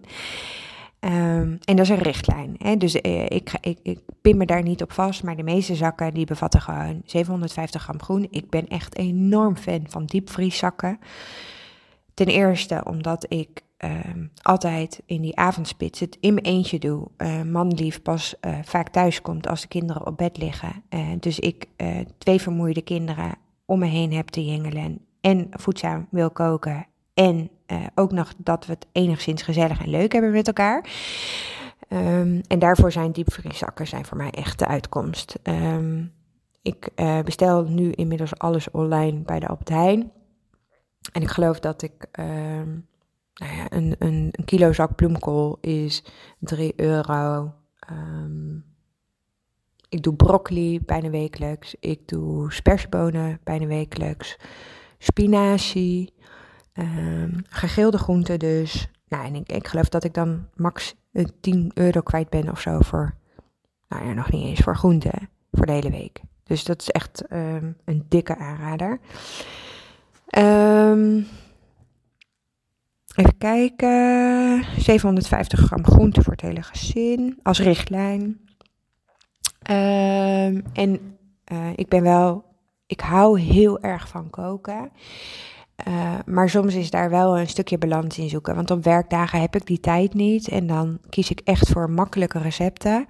Um, 0.99 1.57
en 1.63 1.75
dat 1.75 1.79
is 1.79 1.89
een 1.89 1.97
richtlijn. 1.97 2.55
Hè? 2.57 2.77
Dus 2.77 2.95
uh, 2.95 3.25
ik, 3.25 3.51
ik, 3.61 3.79
ik 3.83 3.99
pin 4.21 4.37
me 4.37 4.45
daar 4.45 4.63
niet 4.63 4.81
op 4.81 4.91
vast, 4.91 5.23
maar 5.23 5.35
de 5.35 5.43
meeste 5.43 5.75
zakken 5.75 6.13
die 6.13 6.25
bevatten 6.25 6.61
gewoon 6.61 7.01
750 7.05 7.81
gram 7.81 8.01
groen. 8.01 8.27
Ik 8.29 8.49
ben 8.49 8.67
echt 8.67 8.97
enorm 8.97 9.57
fan 9.57 9.85
van 9.87 10.05
diepvrieszakken. 10.05 10.99
Ten 12.13 12.27
eerste 12.27 12.81
omdat 12.83 13.25
ik 13.27 13.61
uh, 13.83 13.89
altijd 14.41 15.01
in 15.05 15.21
die 15.21 15.37
avondspits 15.37 15.99
het 15.99 16.17
in 16.19 16.33
mijn 16.33 16.45
eentje 16.45 16.79
doe. 16.79 17.07
Uh, 17.17 17.41
manlief 17.41 18.01
pas 18.01 18.35
uh, 18.41 18.57
vaak 18.63 18.89
thuis 18.89 19.21
komt 19.21 19.47
als 19.47 19.61
de 19.61 19.67
kinderen 19.67 20.07
op 20.07 20.17
bed 20.17 20.37
liggen. 20.37 20.83
Uh, 20.89 21.07
dus 21.19 21.39
ik 21.39 21.67
twee 22.17 22.41
vermoeide 22.41 22.81
kinderen 22.81 23.35
om 23.65 23.79
me 23.79 23.85
heen 23.85 24.13
heb 24.13 24.27
te 24.27 24.45
jingelen 24.45 24.99
en 25.21 25.47
voedzaam 25.51 26.07
wil 26.11 26.31
koken. 26.31 26.87
En 27.13 27.49
ook 27.95 28.11
nog 28.11 28.33
dat 28.37 28.65
we 28.65 28.73
het 28.73 28.87
enigszins 28.91 29.41
gezellig 29.41 29.81
en 29.81 29.89
leuk 29.89 30.11
hebben 30.13 30.31
met 30.31 30.47
elkaar. 30.47 30.89
Um, 31.89 32.41
en 32.47 32.59
daarvoor 32.59 32.91
zijn 32.91 33.11
diepvrieszakken 33.11 33.87
zijn 33.87 34.05
voor 34.05 34.17
mij 34.17 34.29
echt 34.29 34.59
de 34.59 34.67
uitkomst. 34.67 35.39
Um, 35.43 36.13
ik 36.61 36.89
bestel 37.23 37.63
nu 37.63 37.91
inmiddels 37.91 38.37
alles 38.37 38.71
online 38.71 39.19
bij 39.19 39.39
de 39.39 39.47
Albert 39.47 39.69
Heijn. 39.69 40.11
En 41.11 41.21
ik 41.21 41.29
geloof 41.29 41.59
dat 41.59 41.81
ik 41.81 42.07
ehm, 42.11 42.69
nou 43.33 43.55
ja, 43.55 43.65
een, 43.69 43.95
een, 43.99 44.29
een, 44.31 44.45
kilo 44.45 44.73
zak 44.73 44.95
bloemkool 44.95 45.57
is 45.61 46.03
3 46.39 46.73
euro. 46.75 47.53
Um, 47.91 48.65
ik 49.89 50.01
doe 50.01 50.15
broccoli 50.15 50.79
bijna 50.81 51.09
wekelijks. 51.09 51.75
Ik 51.79 52.07
doe 52.07 52.53
spersiebonen 52.53 53.39
bijna 53.43 53.65
wekelijks. 53.65 54.37
Spinazie. 54.97 56.13
Um, 56.73 57.43
gegilde 57.49 57.97
groenten 57.97 58.39
dus. 58.39 58.87
Nou, 59.07 59.25
en 59.25 59.35
ik, 59.35 59.51
ik 59.51 59.67
geloof 59.67 59.89
dat 59.89 60.03
ik 60.03 60.13
dan 60.13 60.47
max 60.55 60.95
10 61.39 61.71
euro 61.73 62.01
kwijt 62.01 62.29
ben 62.29 62.49
of 62.49 62.59
zo 62.59 62.79
voor... 62.79 63.15
Nou 63.87 64.05
ja, 64.05 64.13
nog 64.13 64.31
niet 64.31 64.45
eens 64.45 64.59
voor 64.59 64.75
groenten. 64.75 65.29
Voor 65.51 65.65
de 65.65 65.71
hele 65.71 65.91
week. 65.91 66.21
Dus 66.43 66.63
dat 66.63 66.81
is 66.81 66.89
echt 66.89 67.23
um, 67.31 67.77
een 67.85 68.05
dikke 68.07 68.37
aanrader. 68.37 68.99
Um, 70.37 71.27
Even 73.15 73.37
kijken. 73.37 74.63
750 74.77 75.59
gram 75.59 75.85
groente 75.85 76.21
voor 76.21 76.33
het 76.33 76.41
hele 76.41 76.61
gezin 76.61 77.39
als 77.43 77.59
richtlijn. 77.59 78.21
Um, 79.69 80.63
en 80.73 81.17
uh, 81.51 81.67
ik 81.75 81.89
ben 81.89 82.03
wel, 82.03 82.43
ik 82.85 82.99
hou 82.99 83.39
heel 83.39 83.81
erg 83.81 84.07
van 84.07 84.29
koken. 84.29 84.91
Uh, 85.87 86.13
maar 86.25 86.49
soms 86.49 86.73
is 86.75 86.89
daar 86.89 87.09
wel 87.09 87.39
een 87.39 87.47
stukje 87.47 87.77
balans 87.77 88.17
in 88.17 88.29
zoeken. 88.29 88.55
Want 88.55 88.71
op 88.71 88.83
werkdagen 88.83 89.41
heb 89.41 89.55
ik 89.55 89.65
die 89.65 89.79
tijd 89.79 90.13
niet. 90.13 90.47
En 90.47 90.67
dan 90.67 90.99
kies 91.09 91.31
ik 91.31 91.39
echt 91.43 91.69
voor 91.69 91.89
makkelijke 91.89 92.39
recepten. 92.39 93.05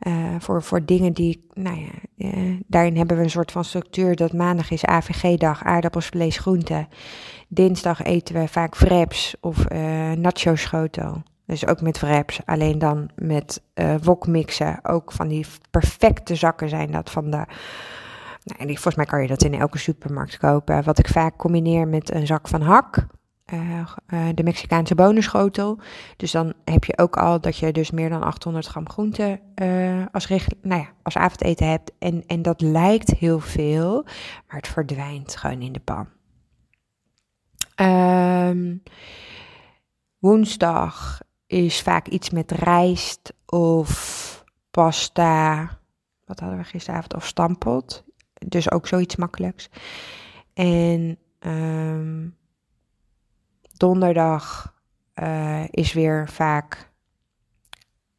Uh, 0.00 0.34
voor, 0.38 0.62
voor 0.62 0.84
dingen 0.84 1.12
die, 1.12 1.46
nou 1.54 1.78
ja, 1.78 2.26
daarin 2.66 2.96
hebben 2.96 3.16
we 3.16 3.22
een 3.22 3.30
soort 3.30 3.52
van 3.52 3.64
structuur 3.64 4.16
dat 4.16 4.32
maandag 4.32 4.70
is 4.70 4.84
AVG-dag, 4.84 5.64
aardappels, 5.64 6.06
vlees, 6.06 6.38
groenten. 6.38 6.88
Dinsdag 7.52 8.02
eten 8.02 8.34
we 8.34 8.48
vaak 8.48 8.76
wraps 8.76 9.34
of 9.40 9.72
uh, 9.72 10.12
nacho 10.12 10.54
schotel. 10.56 11.22
Dus 11.46 11.66
ook 11.66 11.80
met 11.80 12.00
wraps, 12.00 12.40
alleen 12.44 12.78
dan 12.78 13.10
met 13.14 13.62
wokmixen. 14.02 14.78
Ook 14.82 15.12
van 15.12 15.28
die 15.28 15.46
perfecte 15.70 16.34
zakken 16.34 16.68
zijn 16.68 16.90
dat 16.90 17.10
van 17.10 17.30
de... 17.30 17.44
Nou, 18.44 18.66
volgens 18.66 18.94
mij 18.94 19.04
kan 19.04 19.22
je 19.22 19.28
dat 19.28 19.42
in 19.42 19.54
elke 19.54 19.78
supermarkt 19.78 20.36
kopen. 20.36 20.84
Wat 20.84 20.98
ik 20.98 21.08
vaak 21.08 21.36
combineer 21.36 21.88
met 21.88 22.14
een 22.14 22.26
zak 22.26 22.48
van 22.48 22.60
hak. 22.60 23.06
de 24.34 24.42
Mexicaanse 24.42 24.94
bonenschotel. 24.94 25.78
Dus 26.16 26.30
dan 26.30 26.52
heb 26.64 26.84
je 26.84 26.98
ook 26.98 27.16
al 27.16 27.40
dat 27.40 27.56
je 27.56 27.72
dus 27.72 27.90
meer 27.90 28.08
dan 28.08 28.22
800 28.22 28.66
gram 28.66 28.88
groente 28.88 29.40
als, 30.12 30.28
nou 30.62 30.80
ja, 30.80 30.88
als 31.02 31.16
avondeten 31.16 31.68
hebt. 31.68 31.92
En, 31.98 32.22
en 32.26 32.42
dat 32.42 32.60
lijkt 32.60 33.10
heel 33.10 33.40
veel, 33.40 34.04
maar 34.46 34.56
het 34.56 34.68
verdwijnt 34.68 35.36
gewoon 35.36 35.62
in 35.62 35.72
de 35.72 35.80
pan. 35.80 36.06
Ehm, 37.80 38.76
woensdag 40.18 41.20
is 41.46 41.82
vaak 41.82 42.08
iets 42.08 42.30
met 42.30 42.50
rijst 42.50 43.32
of 43.46 44.44
pasta. 44.70 45.60
Wat 46.24 46.40
hadden 46.40 46.58
we 46.58 46.64
gisteravond? 46.64 47.14
Of 47.14 47.26
stampot. 47.26 48.04
Dus 48.46 48.70
ook 48.70 48.86
zoiets 48.86 49.16
makkelijks. 49.16 49.68
En 50.54 51.18
ehm, 51.38 52.28
donderdag 53.76 54.74
uh, 55.14 55.64
is 55.70 55.92
weer 55.92 56.28
vaak. 56.28 56.90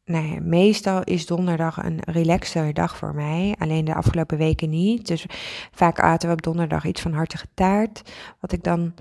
Nee, 0.04 0.40
meestal 0.40 1.02
is 1.02 1.26
donderdag 1.26 1.84
een 1.84 2.00
relaxter 2.00 2.74
dag 2.74 2.96
voor 2.96 3.14
mij. 3.14 3.54
Alleen 3.58 3.84
de 3.84 3.94
afgelopen 3.94 4.38
weken 4.38 4.70
niet. 4.70 5.06
Dus 5.06 5.26
vaak 5.72 6.00
aten 6.00 6.28
we 6.28 6.34
op 6.34 6.42
donderdag 6.42 6.84
iets 6.84 7.00
van 7.00 7.12
hartige 7.12 7.46
taart. 7.54 8.12
Wat 8.40 8.52
ik 8.52 8.62
dan 8.62 8.94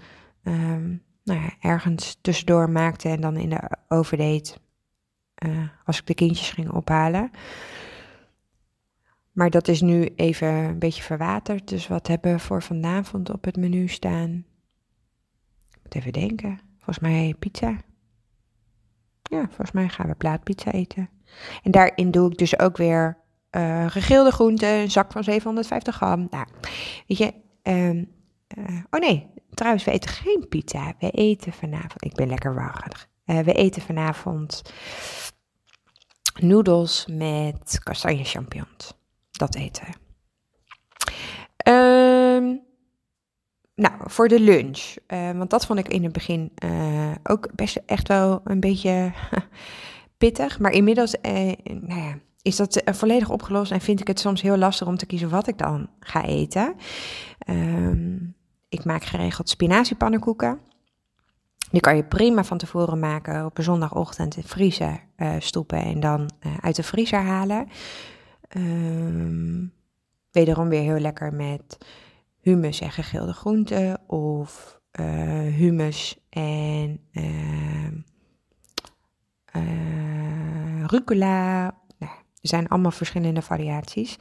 um, 0.43 1.03
nou 1.23 1.39
ja, 1.39 1.49
ergens 1.59 2.17
tussendoor 2.21 2.69
maakte 2.69 3.09
en 3.09 3.21
dan 3.21 3.37
in 3.37 3.49
de 3.49 3.69
oven 3.87 4.17
deed. 4.17 4.59
Uh, 5.45 5.67
als 5.85 5.99
ik 5.99 6.05
de 6.05 6.13
kindjes 6.13 6.51
ging 6.51 6.71
ophalen. 6.71 7.31
Maar 9.31 9.49
dat 9.49 9.67
is 9.67 9.81
nu 9.81 10.05
even 10.15 10.47
een 10.47 10.79
beetje 10.79 11.03
verwaterd. 11.03 11.67
Dus 11.67 11.87
wat 11.87 12.07
hebben 12.07 12.31
we 12.31 12.39
voor 12.39 12.63
vanavond 12.63 13.29
op 13.29 13.43
het 13.43 13.57
menu 13.57 13.87
staan? 13.87 14.45
Moet 15.83 15.95
even 15.95 16.13
denken. 16.13 16.59
Volgens 16.75 16.99
mij 16.99 17.35
pizza. 17.39 17.77
Ja, 19.23 19.45
volgens 19.45 19.71
mij 19.71 19.89
gaan 19.89 20.07
we 20.07 20.15
plaatpizza 20.15 20.71
eten. 20.71 21.09
En 21.63 21.71
daarin 21.71 22.11
doe 22.11 22.31
ik 22.31 22.37
dus 22.37 22.59
ook 22.59 22.77
weer 22.77 23.17
uh, 23.51 23.89
gegilde 23.89 24.31
groenten, 24.31 24.69
een 24.69 24.91
zak 24.91 25.11
van 25.11 25.23
750 25.23 25.95
gram. 25.95 26.27
Nou, 26.29 26.47
weet 27.07 27.17
je, 27.17 27.33
um, 27.63 28.11
uh, 28.57 28.83
oh 28.89 28.99
nee, 28.99 29.29
trouwens, 29.61 29.85
we 29.85 29.91
eten 29.91 30.09
geen 30.09 30.45
pizza. 30.49 30.93
We 30.99 31.11
eten 31.11 31.53
vanavond, 31.53 32.05
ik 32.05 32.13
ben 32.13 32.27
lekker 32.27 32.55
warrig. 32.55 33.07
Uh, 33.25 33.39
we 33.39 33.53
eten 33.53 33.81
vanavond 33.81 34.61
noedels 36.39 37.05
met 37.09 37.79
kastanje 37.83 38.23
champignons 38.23 38.93
dat 39.31 39.55
eten. 39.55 39.87
Um, 41.67 42.61
nou, 43.75 43.93
voor 43.99 44.27
de 44.27 44.39
lunch. 44.39 44.95
Uh, 45.07 45.31
want 45.31 45.49
dat 45.49 45.65
vond 45.65 45.79
ik 45.79 45.87
in 45.87 46.03
het 46.03 46.13
begin 46.13 46.51
uh, 46.63 47.11
ook 47.23 47.55
best 47.55 47.81
echt 47.85 48.07
wel 48.07 48.41
een 48.43 48.59
beetje 48.59 49.11
pittig. 50.17 50.59
Maar 50.59 50.71
inmiddels 50.71 51.15
nou 51.21 52.01
ja, 52.01 52.17
is 52.41 52.55
dat 52.55 52.81
volledig 52.85 53.29
opgelost 53.29 53.71
en 53.71 53.81
vind 53.81 53.99
ik 53.99 54.07
het 54.07 54.19
soms 54.19 54.41
heel 54.41 54.57
lastig 54.57 54.87
om 54.87 54.97
te 54.97 55.05
kiezen 55.05 55.29
wat 55.29 55.47
ik 55.47 55.57
dan 55.57 55.89
ga 55.99 56.25
eten. 56.25 56.75
Um, 57.47 58.39
ik 58.71 58.85
maak 58.85 59.03
geregeld 59.03 59.49
spinaziepannenkoeken. 59.49 60.59
Die 61.71 61.81
kan 61.81 61.95
je 61.95 62.03
prima 62.03 62.43
van 62.43 62.57
tevoren 62.57 62.99
maken 62.99 63.45
op 63.45 63.57
een 63.57 63.63
zondagochtend 63.63 64.37
in 64.37 64.43
vriezer 64.43 65.03
stoppen 65.39 65.83
en 65.83 65.99
dan 65.99 66.29
uit 66.59 66.75
de 66.75 66.83
vriezer 66.83 67.19
halen. 67.19 67.67
Um, 68.57 69.73
wederom 70.31 70.69
weer 70.69 70.81
heel 70.81 70.99
lekker 70.99 71.33
met 71.33 71.77
humus 72.39 72.79
en 72.79 72.91
gegilde 72.91 73.33
groenten 73.33 74.09
of 74.09 74.79
uh, 74.99 75.05
humus 75.55 76.17
en 76.29 76.99
uh, 77.11 77.91
uh, 79.55 80.85
rucola. 80.85 81.63
Nou, 81.97 82.11
er 82.11 82.19
zijn 82.41 82.67
allemaal 82.67 82.91
verschillende 82.91 83.41
variaties. 83.41 84.17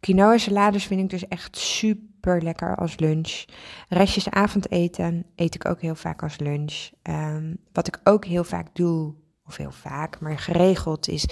Quinoa 0.00 0.38
salades 0.38 0.86
vind 0.86 1.00
ik 1.00 1.10
dus 1.10 1.28
echt 1.28 1.56
super 1.56 2.04
lekker 2.26 2.76
als 2.76 2.98
lunch. 2.98 3.44
Restjes 3.88 4.30
avondeten 4.30 5.24
eet 5.36 5.54
ik 5.54 5.68
ook 5.68 5.80
heel 5.80 5.94
vaak 5.94 6.22
als 6.22 6.38
lunch. 6.38 6.90
Um, 7.02 7.56
wat 7.72 7.86
ik 7.86 8.00
ook 8.04 8.24
heel 8.24 8.44
vaak 8.44 8.66
doe 8.72 9.14
of 9.46 9.56
heel 9.56 9.72
vaak, 9.72 10.20
maar 10.20 10.38
geregeld 10.38 11.08
is 11.08 11.26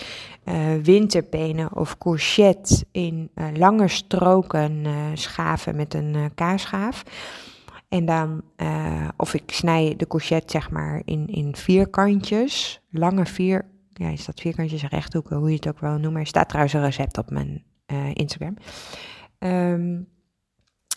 uh, 0.45 0.75
winterpenen 0.83 1.77
of 1.77 1.99
courgette 1.99 2.85
in 2.91 3.31
uh, 3.35 3.47
lange 3.55 3.89
stroken 3.89 4.85
uh, 4.85 4.93
schaven 5.15 5.77
met 5.77 5.95
een 5.95 6.31
kaasschaaf. 6.35 7.03
En 7.89 8.05
dan, 8.05 8.43
of 9.17 9.35
ik 9.35 9.51
snij 9.53 9.95
de 9.97 10.07
courgette 10.07 10.51
zeg 10.51 10.71
maar 10.71 11.03
in, 11.05 11.27
in 11.27 11.57
vierkantjes, 11.57 12.81
lange 12.91 13.27
vier, 13.27 13.65
ja 13.93 14.09
is 14.09 14.25
dat 14.25 14.41
vierkantjes, 14.41 14.83
rechthoeken, 14.83 15.37
hoe 15.37 15.49
je 15.49 15.55
het 15.55 15.69
ook 15.69 15.79
wel 15.81 15.99
noemt. 15.99 16.17
Er 16.17 16.27
staat 16.27 16.49
trouwens 16.49 16.75
een 16.75 16.85
recept 16.85 17.19
op 17.19 17.31
mijn 17.31 17.63
Instagram. 18.13 18.57
Um, 19.39 20.09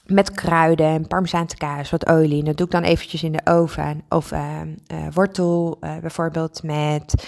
met 0.07 0.31
kruiden 0.31 0.85
en 0.85 1.07
parmezaanse 1.07 1.57
kaas, 1.57 1.89
wat 1.89 2.07
olie. 2.07 2.43
Dat 2.43 2.57
doe 2.57 2.65
ik 2.65 2.71
dan 2.71 2.83
eventjes 2.83 3.23
in 3.23 3.31
de 3.31 3.41
oven. 3.43 4.03
Of 4.09 4.31
uh, 4.31 4.61
uh, 4.91 5.07
wortel 5.13 5.77
uh, 5.81 5.97
bijvoorbeeld 5.97 6.63
met 6.63 7.27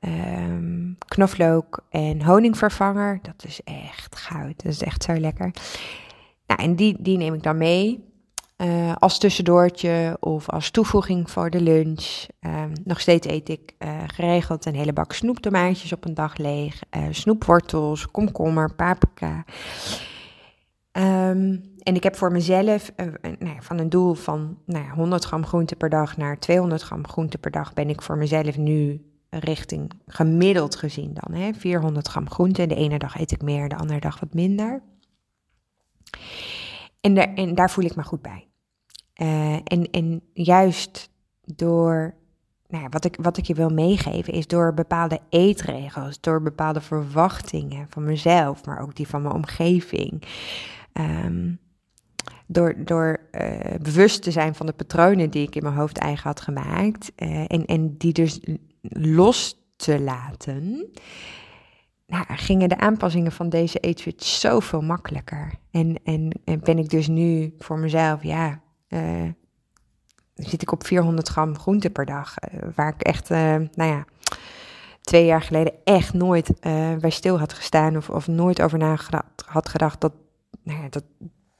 um, 0.00 0.96
knoflook 1.08 1.84
en 1.90 2.24
honingvervanger. 2.24 3.18
Dat 3.22 3.44
is 3.44 3.60
echt 3.64 4.16
goud. 4.16 4.62
Dat 4.62 4.72
is 4.72 4.82
echt 4.82 5.02
zo 5.02 5.12
lekker. 5.18 5.50
Nou, 6.46 6.62
en 6.62 6.76
die, 6.76 6.96
die 6.98 7.16
neem 7.16 7.34
ik 7.34 7.42
dan 7.42 7.56
mee. 7.56 8.10
Als 8.98 9.18
tussendoortje 9.18 10.16
of 10.20 10.48
als 10.48 10.70
toevoeging 10.70 11.30
voor 11.30 11.50
de 11.50 11.60
lunch. 11.60 12.26
Um, 12.40 12.72
nog 12.84 13.00
steeds 13.00 13.26
eet 13.26 13.48
ik 13.48 13.74
geregeld 14.06 14.64
een 14.64 14.74
hele 14.74 14.92
bak 14.92 15.12
snoeptomaatjes 15.12 15.92
op 15.92 16.04
een 16.04 16.14
dag 16.14 16.36
leeg. 16.36 16.80
snoepwortels, 17.10 18.10
komkommer, 18.10 18.74
paprika. 18.74 19.44
Um, 20.92 21.71
en 21.82 21.94
ik 21.94 22.02
heb 22.02 22.16
voor 22.16 22.32
mezelf 22.32 22.92
uh, 22.96 23.06
nou 23.38 23.56
van 23.60 23.78
een 23.78 23.88
doel 23.88 24.14
van 24.14 24.58
nou 24.66 24.84
ja, 24.84 24.94
100 24.94 25.24
gram 25.24 25.46
groente 25.46 25.76
per 25.76 25.88
dag 25.88 26.16
naar 26.16 26.38
200 26.38 26.82
gram 26.82 27.06
groente 27.06 27.38
per 27.38 27.50
dag 27.50 27.72
ben 27.72 27.88
ik 27.88 28.02
voor 28.02 28.16
mezelf 28.16 28.56
nu 28.56 29.06
richting 29.30 29.90
gemiddeld 30.06 30.76
gezien 30.76 31.14
dan. 31.14 31.34
Hè, 31.40 31.54
400 31.54 32.08
gram 32.08 32.30
groente. 32.30 32.66
De 32.66 32.74
ene 32.74 32.98
dag 32.98 33.18
eet 33.18 33.30
ik 33.30 33.42
meer, 33.42 33.68
de 33.68 33.76
andere 33.76 34.00
dag 34.00 34.20
wat 34.20 34.34
minder. 34.34 34.82
En, 37.00 37.14
daar, 37.14 37.34
en 37.34 37.54
daar 37.54 37.70
voel 37.70 37.84
ik 37.84 37.96
me 37.96 38.02
goed 38.02 38.22
bij. 38.22 38.48
Uh, 39.22 39.54
en, 39.54 39.90
en 39.90 40.22
juist 40.32 41.10
door 41.44 42.14
nou 42.68 42.82
ja, 42.82 42.88
wat, 42.88 43.04
ik, 43.04 43.16
wat 43.20 43.36
ik 43.36 43.44
je 43.44 43.54
wil 43.54 43.68
meegeven 43.68 44.32
is 44.32 44.46
door 44.46 44.74
bepaalde 44.74 45.20
eetregels, 45.28 46.20
door 46.20 46.42
bepaalde 46.42 46.80
verwachtingen 46.80 47.86
van 47.88 48.04
mezelf, 48.04 48.64
maar 48.64 48.80
ook 48.80 48.94
die 48.94 49.08
van 49.08 49.22
mijn 49.22 49.34
omgeving. 49.34 50.22
Um, 50.92 51.58
door, 52.46 52.74
door 52.84 53.20
uh, 53.32 53.58
bewust 53.82 54.22
te 54.22 54.30
zijn 54.30 54.54
van 54.54 54.66
de 54.66 54.72
patronen 54.72 55.30
die 55.30 55.46
ik 55.46 55.54
in 55.54 55.62
mijn 55.62 55.74
hoofd 55.74 55.98
eigen 55.98 56.28
had 56.28 56.40
gemaakt 56.40 57.12
uh, 57.16 57.44
en, 57.46 57.64
en 57.64 57.96
die 57.96 58.12
dus 58.12 58.40
los 58.80 59.60
te 59.76 60.00
laten, 60.00 60.90
nou, 62.06 62.24
gingen 62.28 62.68
de 62.68 62.78
aanpassingen 62.78 63.32
van 63.32 63.48
deze 63.48 63.78
eetswitch 63.78 64.26
zoveel 64.26 64.80
makkelijker. 64.80 65.52
En, 65.70 66.00
en, 66.04 66.30
en 66.44 66.60
ben 66.60 66.78
ik 66.78 66.90
dus 66.90 67.08
nu 67.08 67.54
voor 67.58 67.78
mezelf, 67.78 68.22
ja, 68.22 68.60
uh, 68.88 69.28
zit 70.34 70.62
ik 70.62 70.72
op 70.72 70.86
400 70.86 71.28
gram 71.28 71.58
groente 71.58 71.90
per 71.90 72.06
dag, 72.06 72.34
waar 72.74 72.94
ik 72.94 73.02
echt, 73.02 73.28
nou 73.28 73.70
ja, 73.74 74.04
twee 75.00 75.24
jaar 75.24 75.42
geleden 75.42 75.74
echt 75.84 76.12
nooit 76.12 76.60
bij 77.00 77.10
stil 77.10 77.38
had 77.38 77.52
gestaan 77.52 77.96
of, 77.96 78.10
of 78.10 78.26
nooit 78.26 78.62
over 78.62 78.78
nagedacht 78.78 79.44
had 79.46 79.68
gedacht 79.68 80.00
dat, 80.00 80.12
nou 80.62 80.82
ja, 80.82 80.88
dat 80.88 81.04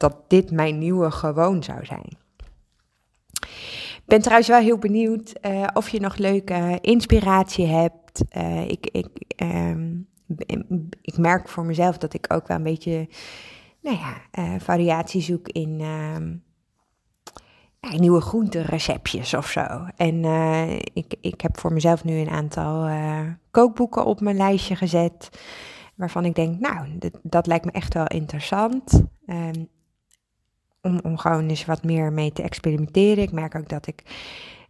dat 0.03 0.17
dit 0.29 0.51
mijn 0.51 0.79
nieuwe 0.79 1.11
gewoon 1.11 1.62
zou 1.62 1.85
zijn. 1.85 2.21
Ik 3.97 4.03
ben 4.05 4.21
trouwens 4.21 4.49
wel 4.49 4.61
heel 4.61 4.79
benieuwd 4.79 5.33
uh, 5.43 5.67
of 5.73 5.88
je 5.88 6.01
nog 6.01 6.17
leuke 6.17 6.79
inspiratie 6.81 7.67
hebt. 7.67 8.25
Uh, 8.37 8.69
ik, 8.69 8.88
ik, 8.93 9.09
um, 9.43 10.09
ik 11.01 11.19
merk 11.19 11.49
voor 11.49 11.65
mezelf 11.65 11.99
dat 11.99 12.15
ik 12.15 12.33
ook 12.33 12.47
wel 12.49 12.57
een 12.57 12.62
beetje 12.62 13.09
nou 13.81 13.97
ja, 13.97 14.15
uh, 14.38 14.61
variatie 14.61 15.21
zoek 15.21 15.49
in 15.49 15.81
um, 15.81 16.43
ja, 17.81 17.99
nieuwe 17.99 18.21
groentereceptjes 18.21 19.35
of 19.35 19.51
zo. 19.51 19.87
En 19.97 20.25
ik, 20.93 21.15
ik 21.21 21.41
heb 21.41 21.59
voor 21.59 21.73
mezelf 21.73 22.05
nu 22.05 22.19
een 22.19 22.31
aantal 22.31 22.88
kookboeken 23.51 24.05
op 24.05 24.21
mijn 24.21 24.37
lijstje 24.37 24.77
gezet. 24.77 25.29
Waarvan 25.95 26.25
ik 26.25 26.35
denk, 26.35 26.61
nou, 26.61 26.99
dat, 27.23 27.47
lijkt 27.47 27.65
me 27.65 27.71
echt 27.71 27.95
wel 27.95 28.07
interessant. 28.07 29.03
Um, 29.27 29.69
om, 30.83 31.01
om 31.03 31.18
gewoon 31.18 31.49
eens 31.49 31.64
wat 31.64 31.85
meer 31.85 32.12
mee 32.12 32.33
te 32.33 32.42
experimenteren. 32.42 33.23
Ik 33.23 33.33
merk 33.33 33.55
ook 33.55 33.68
dat 33.68 33.87
ik 33.87 34.03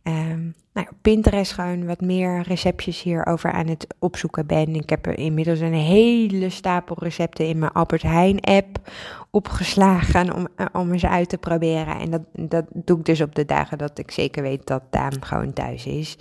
ehm, 0.02 0.50
nou, 0.72 0.86
op 0.90 0.96
Pinterest 1.02 1.52
gewoon 1.52 1.86
wat 1.86 2.00
meer 2.00 2.42
receptjes 2.42 3.02
hierover 3.02 3.52
aan 3.52 3.66
het 3.66 3.86
opzoeken 3.98 4.46
ben. 4.46 4.74
Ik 4.74 4.90
heb 4.90 5.06
er 5.06 5.18
inmiddels 5.18 5.60
een 5.60 5.74
hele 5.74 6.50
stapel 6.50 6.96
recepten 6.98 7.46
in 7.46 7.58
mijn 7.58 7.72
Albert 7.72 8.02
Heijn 8.02 8.40
app 8.40 8.90
opgeslagen 9.30 10.34
om, 10.34 10.48
eh, 10.56 10.66
om 10.72 10.92
eens 10.92 11.06
uit 11.06 11.28
te 11.28 11.38
proberen. 11.38 11.98
En 11.98 12.10
dat, 12.10 12.22
dat 12.32 12.64
doe 12.74 12.98
ik 12.98 13.04
dus 13.04 13.20
op 13.20 13.34
de 13.34 13.44
dagen 13.44 13.78
dat 13.78 13.98
ik 13.98 14.10
zeker 14.10 14.42
weet 14.42 14.66
dat 14.66 14.82
Daan 14.90 15.24
gewoon 15.24 15.52
thuis 15.52 15.86
is. 15.86 16.16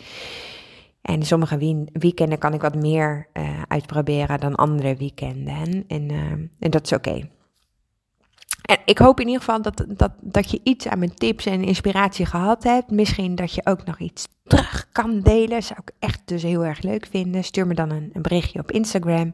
En 1.01 1.23
sommige 1.23 1.85
weekenden 1.93 2.37
kan 2.37 2.53
ik 2.53 2.61
wat 2.61 2.75
meer 2.75 3.27
uh, 3.33 3.61
uitproberen 3.67 4.39
dan 4.39 4.55
andere 4.55 4.95
weekenden. 4.95 5.83
En, 5.87 6.09
uh, 6.11 6.31
en 6.59 6.71
dat 6.71 6.83
is 6.83 6.93
oké. 6.93 7.29
En 8.71 8.77
ik 8.85 8.97
hoop 8.97 9.19
in 9.19 9.25
ieder 9.27 9.41
geval 9.41 9.61
dat, 9.61 9.85
dat, 9.87 10.11
dat 10.19 10.51
je 10.51 10.59
iets 10.63 10.87
aan 10.87 10.99
mijn 10.99 11.13
tips 11.13 11.45
en 11.45 11.63
inspiratie 11.63 12.25
gehad 12.25 12.63
hebt. 12.63 12.91
Misschien 12.91 13.35
dat 13.35 13.53
je 13.53 13.65
ook 13.65 13.85
nog 13.85 13.99
iets 13.99 14.27
terug 14.43 14.87
kan 14.91 15.19
delen. 15.19 15.63
Zou 15.63 15.79
ik 15.85 15.93
echt 15.99 16.21
dus 16.25 16.43
heel 16.43 16.65
erg 16.65 16.81
leuk 16.81 17.07
vinden. 17.09 17.43
Stuur 17.43 17.67
me 17.67 17.73
dan 17.73 17.89
een, 17.89 18.11
berichtje 18.13 18.59
op 18.59 18.71
Instagram. 18.71 19.31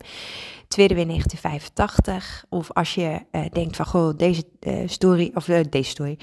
Tweede 0.68 0.96
weer 0.96 1.06
1985. 1.08 2.46
Of 2.50 2.72
als 2.72 2.96
je 2.96 3.20
uh, 3.32 3.42
denkt 3.52 3.76
van, 3.76 3.86
goh, 3.86 4.18
deze 4.18 4.44
uh, 4.60 4.78
story, 4.86 5.32
of 5.34 5.48
uh, 5.48 5.60
deze 5.70 5.90
story, 5.90 6.18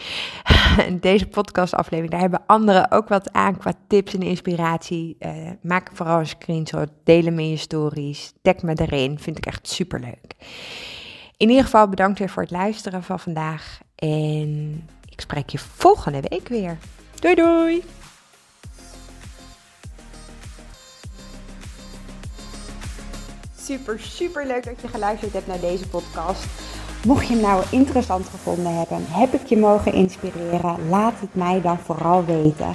deze 1.00 1.26
podcastaflevering, 1.26 2.10
daar 2.10 2.20
hebben 2.20 2.42
anderen 2.46 2.90
ook 2.90 3.08
wat 3.08 3.32
aan 3.32 3.58
qua 3.58 3.72
tips 3.88 4.14
en 4.14 4.22
inspiratie. 4.22 5.16
maak 5.62 5.90
vooral 5.92 6.18
een 6.18 6.26
screenshot, 6.26 6.88
deel 7.04 7.24
hem 7.24 7.38
in 7.38 7.50
je 7.50 7.56
stories, 7.56 8.32
tag 8.42 8.62
me 8.62 8.72
erin, 8.74 9.18
vind 9.18 9.38
ik 9.38 9.46
echt 9.46 9.68
super 9.68 10.00
leuk. 10.00 10.34
In 11.36 11.48
ieder 11.48 11.64
geval 11.64 11.88
bedankt 11.88 12.18
weer 12.18 12.28
voor 12.28 12.42
het 12.42 12.50
luisteren 12.50 13.02
van 13.02 13.20
vandaag. 13.20 13.80
En 13.94 14.88
ik 15.08 15.20
spreek 15.20 15.48
je 15.48 15.58
volgende 15.58 16.22
week 16.28 16.48
weer. 16.48 16.78
Doei 17.20 17.34
doei! 17.34 17.84
Super, 23.60 24.00
super 24.00 24.46
leuk 24.46 24.64
dat 24.64 24.80
je 24.80 24.88
geluisterd 24.88 25.32
hebt 25.32 25.46
naar 25.46 25.60
deze 25.60 25.88
podcast. 25.88 26.44
Mocht 27.06 27.26
je 27.26 27.32
hem 27.32 27.42
nou 27.42 27.64
interessant 27.70 28.28
gevonden 28.28 28.78
hebben, 28.78 29.04
heb 29.08 29.32
ik 29.32 29.46
je 29.46 29.56
mogen 29.56 29.92
inspireren, 29.92 30.88
laat 30.88 31.20
het 31.20 31.34
mij 31.34 31.60
dan 31.60 31.78
vooral 31.78 32.24
weten. 32.24 32.74